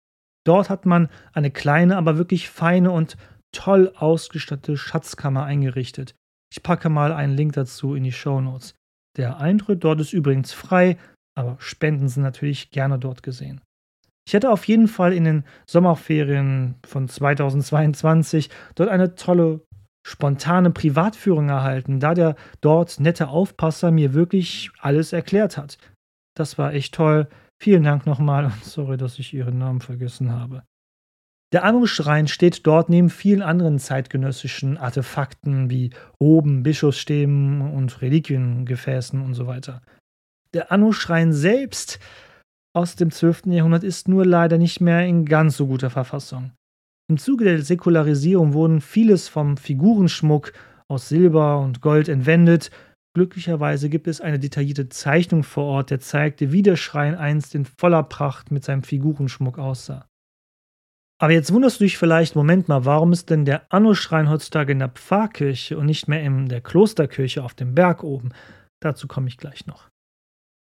[0.47, 3.17] Dort hat man eine kleine, aber wirklich feine und
[3.53, 6.15] toll ausgestattete Schatzkammer eingerichtet.
[6.53, 8.75] Ich packe mal einen Link dazu in die Show Notes.
[9.17, 10.97] Der Eintritt dort ist übrigens frei,
[11.35, 13.61] aber Spenden sind natürlich gerne dort gesehen.
[14.29, 19.63] Ich hätte auf jeden Fall in den Sommerferien von 2022 dort eine tolle,
[20.07, 25.79] spontane Privatführung erhalten, da der dort nette Aufpasser mir wirklich alles erklärt hat.
[26.37, 27.27] Das war echt toll.
[27.59, 30.63] Vielen Dank nochmal und sorry, dass ich Ihren Namen vergessen habe.
[31.55, 35.89] Der Anno-Schrein steht dort neben vielen anderen zeitgenössischen Artefakten wie
[36.21, 39.81] Roben, Bischofsstäben und Reliquiengefäßen und so weiter.
[40.53, 41.99] Der Anno-Schrein selbst
[42.79, 43.47] aus dem 12.
[43.47, 46.53] Jahrhundert ist nur leider nicht mehr in ganz so guter Verfassung.
[47.11, 50.53] Im Zuge der Säkularisierung wurden vieles vom Figurenschmuck
[50.87, 52.71] aus Silber und Gold entwendet.
[53.17, 57.65] Glücklicherweise gibt es eine detaillierte Zeichnung vor Ort, der zeigte, wie der Schrein einst in
[57.65, 60.07] voller Pracht mit seinem Figurenschmuck aussah.
[61.21, 64.79] Aber jetzt wunderst du dich vielleicht, Moment mal, warum ist denn der Anno-Schrein heutzutage in
[64.79, 68.29] der Pfarrkirche und nicht mehr in der Klosterkirche auf dem Berg oben?
[68.81, 69.89] Dazu komme ich gleich noch.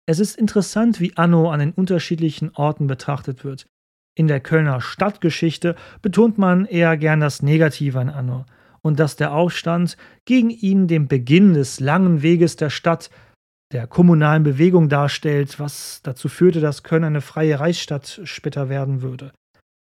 [0.07, 3.67] Es ist interessant, wie Anno an den unterschiedlichen Orten betrachtet wird.
[4.15, 8.45] In der Kölner Stadtgeschichte betont man eher gern das Negative an Anno
[8.81, 9.95] und dass der Aufstand
[10.25, 13.09] gegen ihn den Beginn des langen Weges der Stadt,
[13.71, 19.31] der kommunalen Bewegung darstellt, was dazu führte, dass Köln eine freie Reichsstadt später werden würde.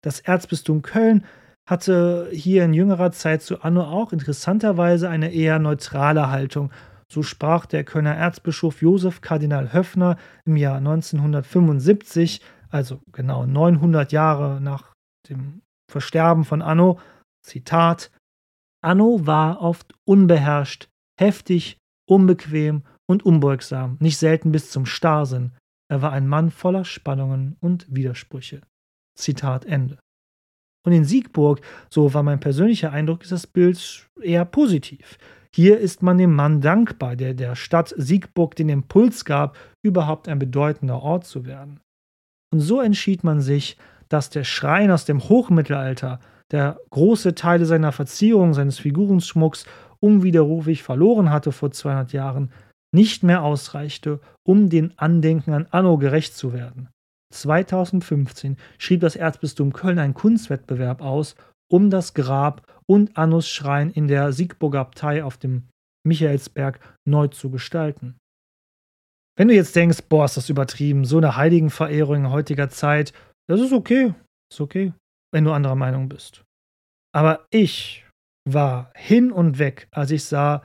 [0.03, 1.25] Das Erzbistum Köln
[1.65, 6.71] hatte hier in jüngerer Zeit zu Anno auch interessanterweise eine eher neutrale Haltung
[7.13, 14.59] so sprach der Kölner Erzbischof Josef Kardinal Höffner im Jahr 1975, also genau 900 Jahre
[14.59, 14.93] nach
[15.29, 16.99] dem Versterben von Anno,
[17.45, 18.11] Zitat,
[18.83, 20.89] Anno war oft unbeherrscht,
[21.19, 21.77] heftig,
[22.09, 25.53] unbequem und unbeugsam, nicht selten bis zum Starrsinn.
[25.89, 28.61] Er war ein Mann voller Spannungen und Widersprüche.
[29.15, 29.99] Zitat Ende.
[30.85, 35.17] Und in Siegburg, so war mein persönlicher Eindruck, ist das Bild eher positiv.
[35.55, 40.39] Hier ist man dem Mann dankbar, der der Stadt Siegburg den Impuls gab, überhaupt ein
[40.39, 41.79] bedeutender Ort zu werden.
[42.51, 43.77] Und so entschied man sich,
[44.09, 46.19] dass der Schrein aus dem Hochmittelalter,
[46.51, 49.65] der große Teile seiner Verzierung, seines Figurenschmucks
[49.99, 52.51] unwiderruflich verloren hatte vor 200 Jahren,
[52.93, 56.89] nicht mehr ausreichte, um den Andenken an Anno gerecht zu werden.
[57.33, 61.35] 2015 schrieb das Erzbistum Köln einen Kunstwettbewerb aus,
[61.71, 65.67] um das Grab und Annus Schrein in der Siegburger Abtei auf dem
[66.05, 68.17] Michaelsberg neu zu gestalten.
[69.35, 73.13] Wenn du jetzt denkst, boah, ist das übertrieben, so eine Heiligenverehrung in heutiger Zeit,
[73.47, 74.13] das ist okay,
[74.51, 74.93] ist okay,
[75.31, 76.43] wenn du anderer Meinung bist.
[77.15, 78.05] Aber ich
[78.47, 80.63] war hin und weg, als ich sah,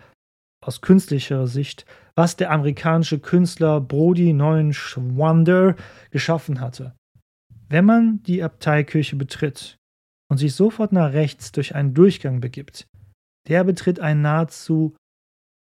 [0.65, 5.77] aus künstlicher Sicht, was der amerikanische Künstler Brody Neuenschwander
[6.11, 6.95] geschaffen hatte.
[7.69, 9.78] Wenn man die Abteikirche betritt,
[10.31, 12.87] und sich sofort nach rechts durch einen Durchgang begibt.
[13.49, 14.95] Der betritt einen nahezu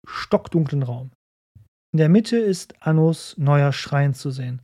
[0.07, 1.11] stockdunklen Raum.
[1.93, 4.63] In der Mitte ist Annos neuer Schrein zu sehen.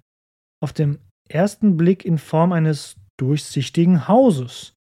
[0.62, 0.98] Auf dem
[1.28, 4.74] ersten Blick in Form eines durchsichtigen Hauses.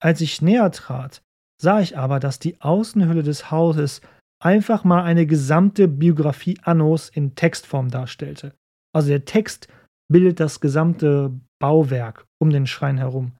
[0.00, 1.22] Als ich näher trat,
[1.60, 4.00] sah ich aber, dass die Außenhülle des Hauses
[4.42, 8.54] einfach mal eine gesamte Biografie Annos in Textform darstellte.
[8.94, 9.68] Also der Text
[10.10, 13.32] bildet das gesamte Bauwerk um den Schrein herum.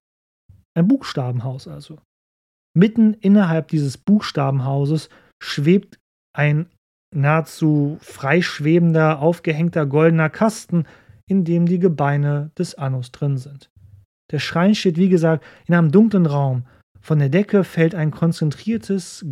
[0.79, 1.99] Ein Buchstabenhaus also.
[2.73, 5.09] Mitten innerhalb dieses Buchstabenhauses
[5.43, 5.99] schwebt
[6.33, 6.67] ein
[7.13, 10.85] nahezu freischwebender, aufgehängter goldener Kasten,
[11.29, 13.71] in dem die Gebeine des Annus drin sind.
[14.31, 16.65] Der Schrein steht, wie gesagt, in einem dunklen Raum.
[17.01, 19.27] Von der Decke fällt ein konzentriertes,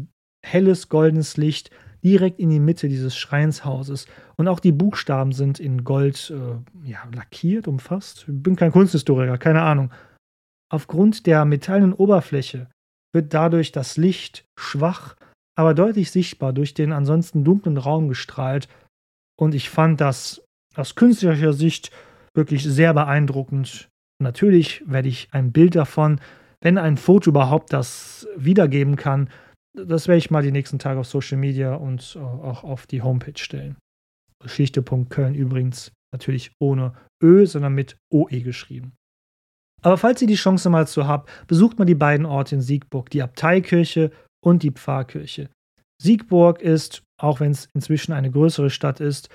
[0.45, 1.71] helles, goldenes Licht.
[2.03, 4.07] direkt in die Mitte dieses Schreinshauses.
[4.37, 8.27] Und auch die Buchstaben sind in Gold äh, ja, lackiert, umfasst.
[8.29, 9.91] Ich bin kein Kunsthistoriker, keine Ahnung.
[10.73, 12.69] Aufgrund der metallenen Oberfläche
[13.15, 15.17] wird dadurch das Licht schwach,
[15.57, 18.69] aber deutlich sichtbar durch den ansonsten dunklen Raum gestrahlt.
[19.39, 20.43] Und ich fand das
[20.75, 21.91] aus künstlerischer Sicht
[22.35, 23.89] wirklich sehr beeindruckend.
[24.23, 26.21] Natürlich werde ich ein Bild davon,
[26.61, 29.31] wenn ein Foto überhaupt das wiedergeben kann,
[29.77, 33.03] das werde ich mal die nächsten Tage auf Social Media und äh, auch auf die
[33.03, 33.77] Homepage stellen.
[34.43, 38.95] Geschichte.köln übrigens natürlich ohne Ö, sondern mit OE geschrieben.
[39.87, 43.09] Aber falls ihr die Chance mal zu habt, besucht mal die beiden Orte in Siegburg,
[43.11, 44.11] die Abteikirche
[44.45, 45.49] und die Pfarrkirche.
[46.03, 49.29] Siegburg ist, auch wenn es inzwischen eine größere Stadt ist,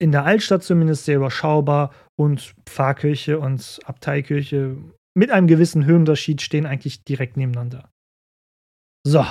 [0.00, 4.76] in der Altstadt zumindest sehr überschaubar und Pfarrkirche und Abteikirche
[5.16, 7.88] mit einem gewissen Höhenunterschied stehen eigentlich direkt nebeneinander.
[9.06, 9.24] So.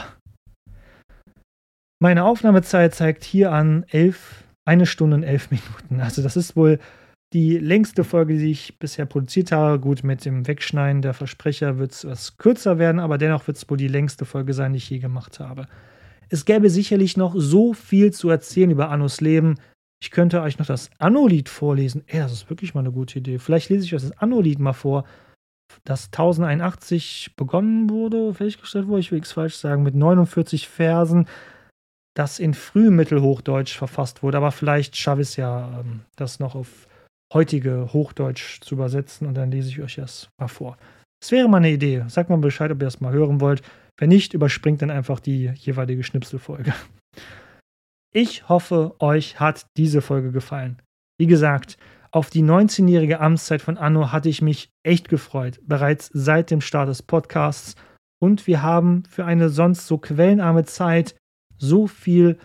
[2.01, 5.99] Meine Aufnahmezeit zeigt hier an elf, eine Stunde und elf Minuten.
[5.99, 6.79] Also das ist wohl
[7.33, 9.79] die längste Folge, die ich bisher produziert habe.
[9.79, 13.69] Gut, mit dem Wegschneiden der Versprecher wird es etwas kürzer werden, aber dennoch wird es
[13.69, 15.67] wohl die längste Folge sein, die ich je gemacht habe.
[16.29, 19.55] Es gäbe sicherlich noch so viel zu erzählen über Annos Leben.
[20.01, 22.03] Ich könnte euch noch das Anno-Lied vorlesen.
[22.07, 23.39] Ey, das ist wirklich mal eine gute Idee.
[23.39, 25.05] Vielleicht lese ich euch das Anno-Lied mal vor,
[25.83, 31.27] das 1081 begonnen wurde, festgestellt wurde, ich will es falsch sagen, mit 49 Versen,
[32.15, 34.37] das in Frühmittelhochdeutsch verfasst wurde.
[34.37, 36.87] Aber vielleicht schaffe ich es ja, ähm, das noch auf
[37.35, 40.77] heutige Hochdeutsch zu übersetzen und dann lese ich euch das mal vor.
[41.21, 42.03] Das wäre mal eine Idee.
[42.07, 43.61] Sagt mal Bescheid, ob ihr das mal hören wollt.
[43.97, 46.73] Wenn nicht, überspringt dann einfach die jeweilige Schnipselfolge.
[48.13, 50.81] Ich hoffe, euch hat diese Folge gefallen.
[51.19, 51.77] Wie gesagt,
[52.11, 56.87] auf die 19-jährige Amtszeit von Anno hatte ich mich echt gefreut, bereits seit dem Start
[56.87, 57.75] des Podcasts.
[58.21, 61.15] Und wir haben für eine sonst so quellenarme Zeit
[61.57, 62.37] so viel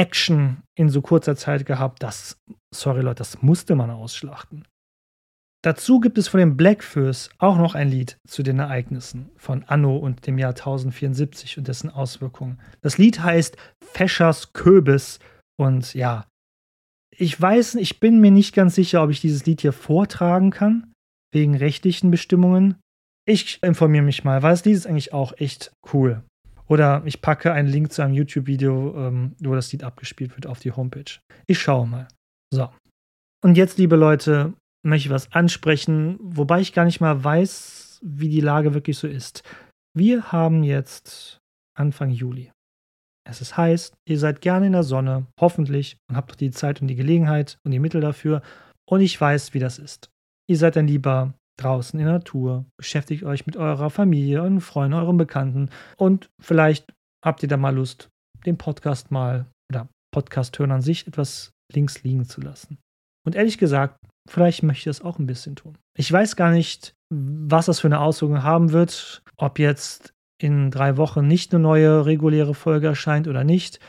[0.00, 2.38] Action in so kurzer Zeit gehabt, dass,
[2.74, 4.66] sorry Leute, das musste man ausschlachten.
[5.62, 9.94] Dazu gibt es von den Blackfurs auch noch ein Lied zu den Ereignissen von Anno
[9.98, 12.58] und dem Jahr 1074 und dessen Auswirkungen.
[12.80, 15.18] Das Lied heißt Feschers Köbis
[15.58, 16.26] und ja,
[17.14, 20.94] ich weiß, ich bin mir nicht ganz sicher, ob ich dieses Lied hier vortragen kann,
[21.30, 22.76] wegen rechtlichen Bestimmungen.
[23.26, 26.22] Ich informiere mich mal, weil das Lied ist eigentlich auch echt cool.
[26.70, 30.60] Oder ich packe einen Link zu einem YouTube-Video, ähm, wo das Lied abgespielt wird, auf
[30.60, 31.18] die Homepage.
[31.46, 32.06] Ich schaue mal.
[32.54, 32.70] So.
[33.42, 34.54] Und jetzt, liebe Leute,
[34.86, 39.08] möchte ich was ansprechen, wobei ich gar nicht mal weiß, wie die Lage wirklich so
[39.08, 39.42] ist.
[39.96, 41.38] Wir haben jetzt
[41.76, 42.52] Anfang Juli.
[43.28, 46.80] Es ist heiß, ihr seid gerne in der Sonne, hoffentlich, und habt doch die Zeit
[46.80, 48.42] und die Gelegenheit und die Mittel dafür.
[48.88, 50.08] Und ich weiß, wie das ist.
[50.48, 54.94] Ihr seid dann lieber draußen in der Natur, beschäftigt euch mit eurer Familie, euren Freunden,
[54.94, 56.92] euren Bekannten und vielleicht
[57.24, 58.08] habt ihr da mal Lust,
[58.46, 62.78] den Podcast mal oder Podcast hören an sich etwas links liegen zu lassen.
[63.26, 65.76] Und ehrlich gesagt, Vielleicht möchte ich das auch ein bisschen tun.
[65.98, 70.96] Ich weiß gar nicht, was das für eine Auswirkung haben wird, ob jetzt in drei
[70.96, 73.80] Wochen nicht eine neue reguläre Folge erscheint oder nicht.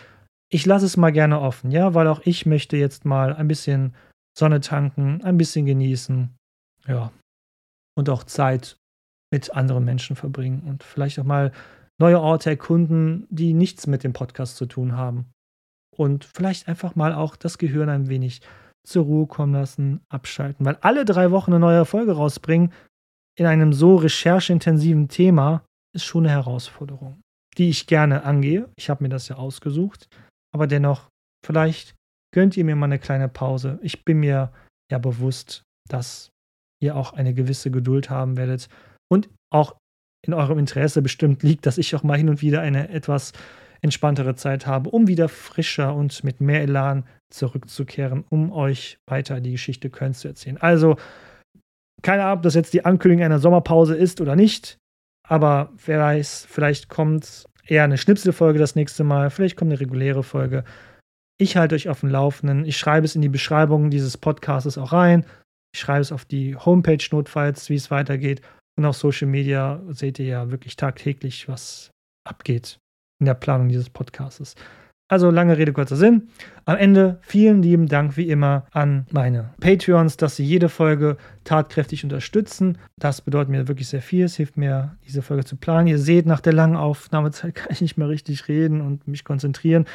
[0.51, 3.93] Ich lasse es mal gerne offen, ja, weil auch ich möchte jetzt mal ein bisschen
[4.37, 6.31] Sonne tanken, ein bisschen genießen,
[6.87, 7.11] ja,
[7.97, 8.77] und auch Zeit
[9.31, 11.51] mit anderen Menschen verbringen und vielleicht auch mal
[11.99, 15.31] neue Orte erkunden, die nichts mit dem Podcast zu tun haben.
[15.95, 18.41] Und vielleicht einfach mal auch das Gehirn ein wenig
[18.85, 20.65] zur Ruhe kommen lassen, abschalten.
[20.65, 22.73] Weil alle drei Wochen eine neue Folge rausbringen
[23.37, 25.63] in einem so rechercheintensiven Thema
[25.95, 27.21] ist schon eine Herausforderung,
[27.57, 28.69] die ich gerne angehe.
[28.75, 30.07] Ich habe mir das ja ausgesucht.
[30.53, 31.09] Aber dennoch,
[31.45, 31.95] vielleicht
[32.33, 33.79] gönnt ihr mir mal eine kleine Pause.
[33.81, 34.51] Ich bin mir
[34.91, 36.30] ja bewusst, dass
[36.81, 38.67] ihr auch eine gewisse Geduld haben werdet
[39.09, 39.75] und auch
[40.25, 43.33] in eurem Interesse bestimmt liegt, dass ich auch mal hin und wieder eine etwas
[43.81, 49.53] entspanntere Zeit habe, um wieder frischer und mit mehr Elan zurückzukehren, um euch weiter die
[49.53, 50.57] Geschichte Köln zu erzählen.
[50.57, 50.97] Also,
[52.03, 54.77] keine Ahnung, ob das jetzt die Ankündigung einer Sommerpause ist oder nicht,
[55.27, 60.23] aber wer weiß, vielleicht kommt eher eine Schnipselfolge das nächste Mal, vielleicht kommt eine reguläre
[60.23, 60.63] Folge.
[61.39, 62.65] Ich halte euch auf dem Laufenden.
[62.65, 65.25] Ich schreibe es in die Beschreibung dieses Podcasts auch rein.
[65.73, 68.41] Ich schreibe es auf die Homepage notfalls, wie es weitergeht.
[68.77, 71.91] Und auf Social Media seht ihr ja wirklich tagtäglich, was
[72.27, 72.77] abgeht
[73.19, 74.55] in der Planung dieses Podcasts.
[75.11, 76.29] Also lange Rede, kurzer Sinn.
[76.63, 82.05] Am Ende vielen lieben Dank wie immer an meine Patreons, dass sie jede Folge tatkräftig
[82.05, 82.77] unterstützen.
[82.97, 84.23] Das bedeutet mir wirklich sehr viel.
[84.23, 85.87] Es hilft mir, diese Folge zu planen.
[85.87, 89.85] Ihr seht, nach der langen Aufnahmezeit kann ich nicht mehr richtig reden und mich konzentrieren.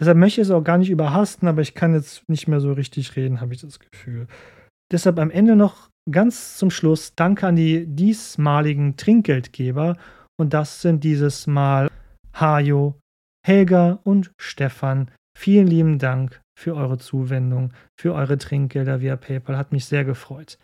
[0.00, 2.72] Deshalb möchte ich es auch gar nicht überhasten, aber ich kann jetzt nicht mehr so
[2.72, 4.28] richtig reden, habe ich das Gefühl.
[4.94, 9.96] Deshalb am Ende noch ganz zum Schluss Danke an die diesmaligen Trinkgeldgeber.
[10.38, 11.90] Und das sind dieses Mal
[12.32, 13.00] Hajo,
[13.44, 19.56] Helga und Stefan, vielen lieben Dank für eure Zuwendung, für eure Trinkgelder via PayPal.
[19.56, 20.58] Hat mich sehr gefreut.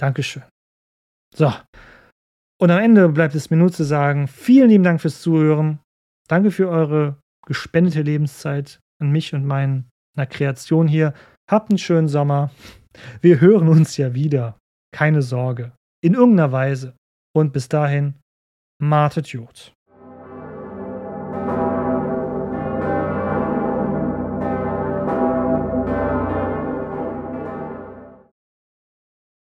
[0.00, 0.42] Dankeschön.
[1.32, 1.52] So.
[2.60, 5.78] Und am Ende bleibt es mir nur zu sagen, vielen lieben Dank fürs Zuhören.
[6.26, 9.84] Danke für eure gespendete Lebenszeit an mich und meiner
[10.28, 11.14] Kreation hier.
[11.48, 12.50] Habt einen schönen Sommer.
[13.20, 14.58] Wir hören uns ja wieder.
[14.92, 15.72] Keine Sorge.
[16.02, 16.96] In irgendeiner Weise.
[17.34, 18.14] Und bis dahin,
[18.80, 19.75] Martet Jod.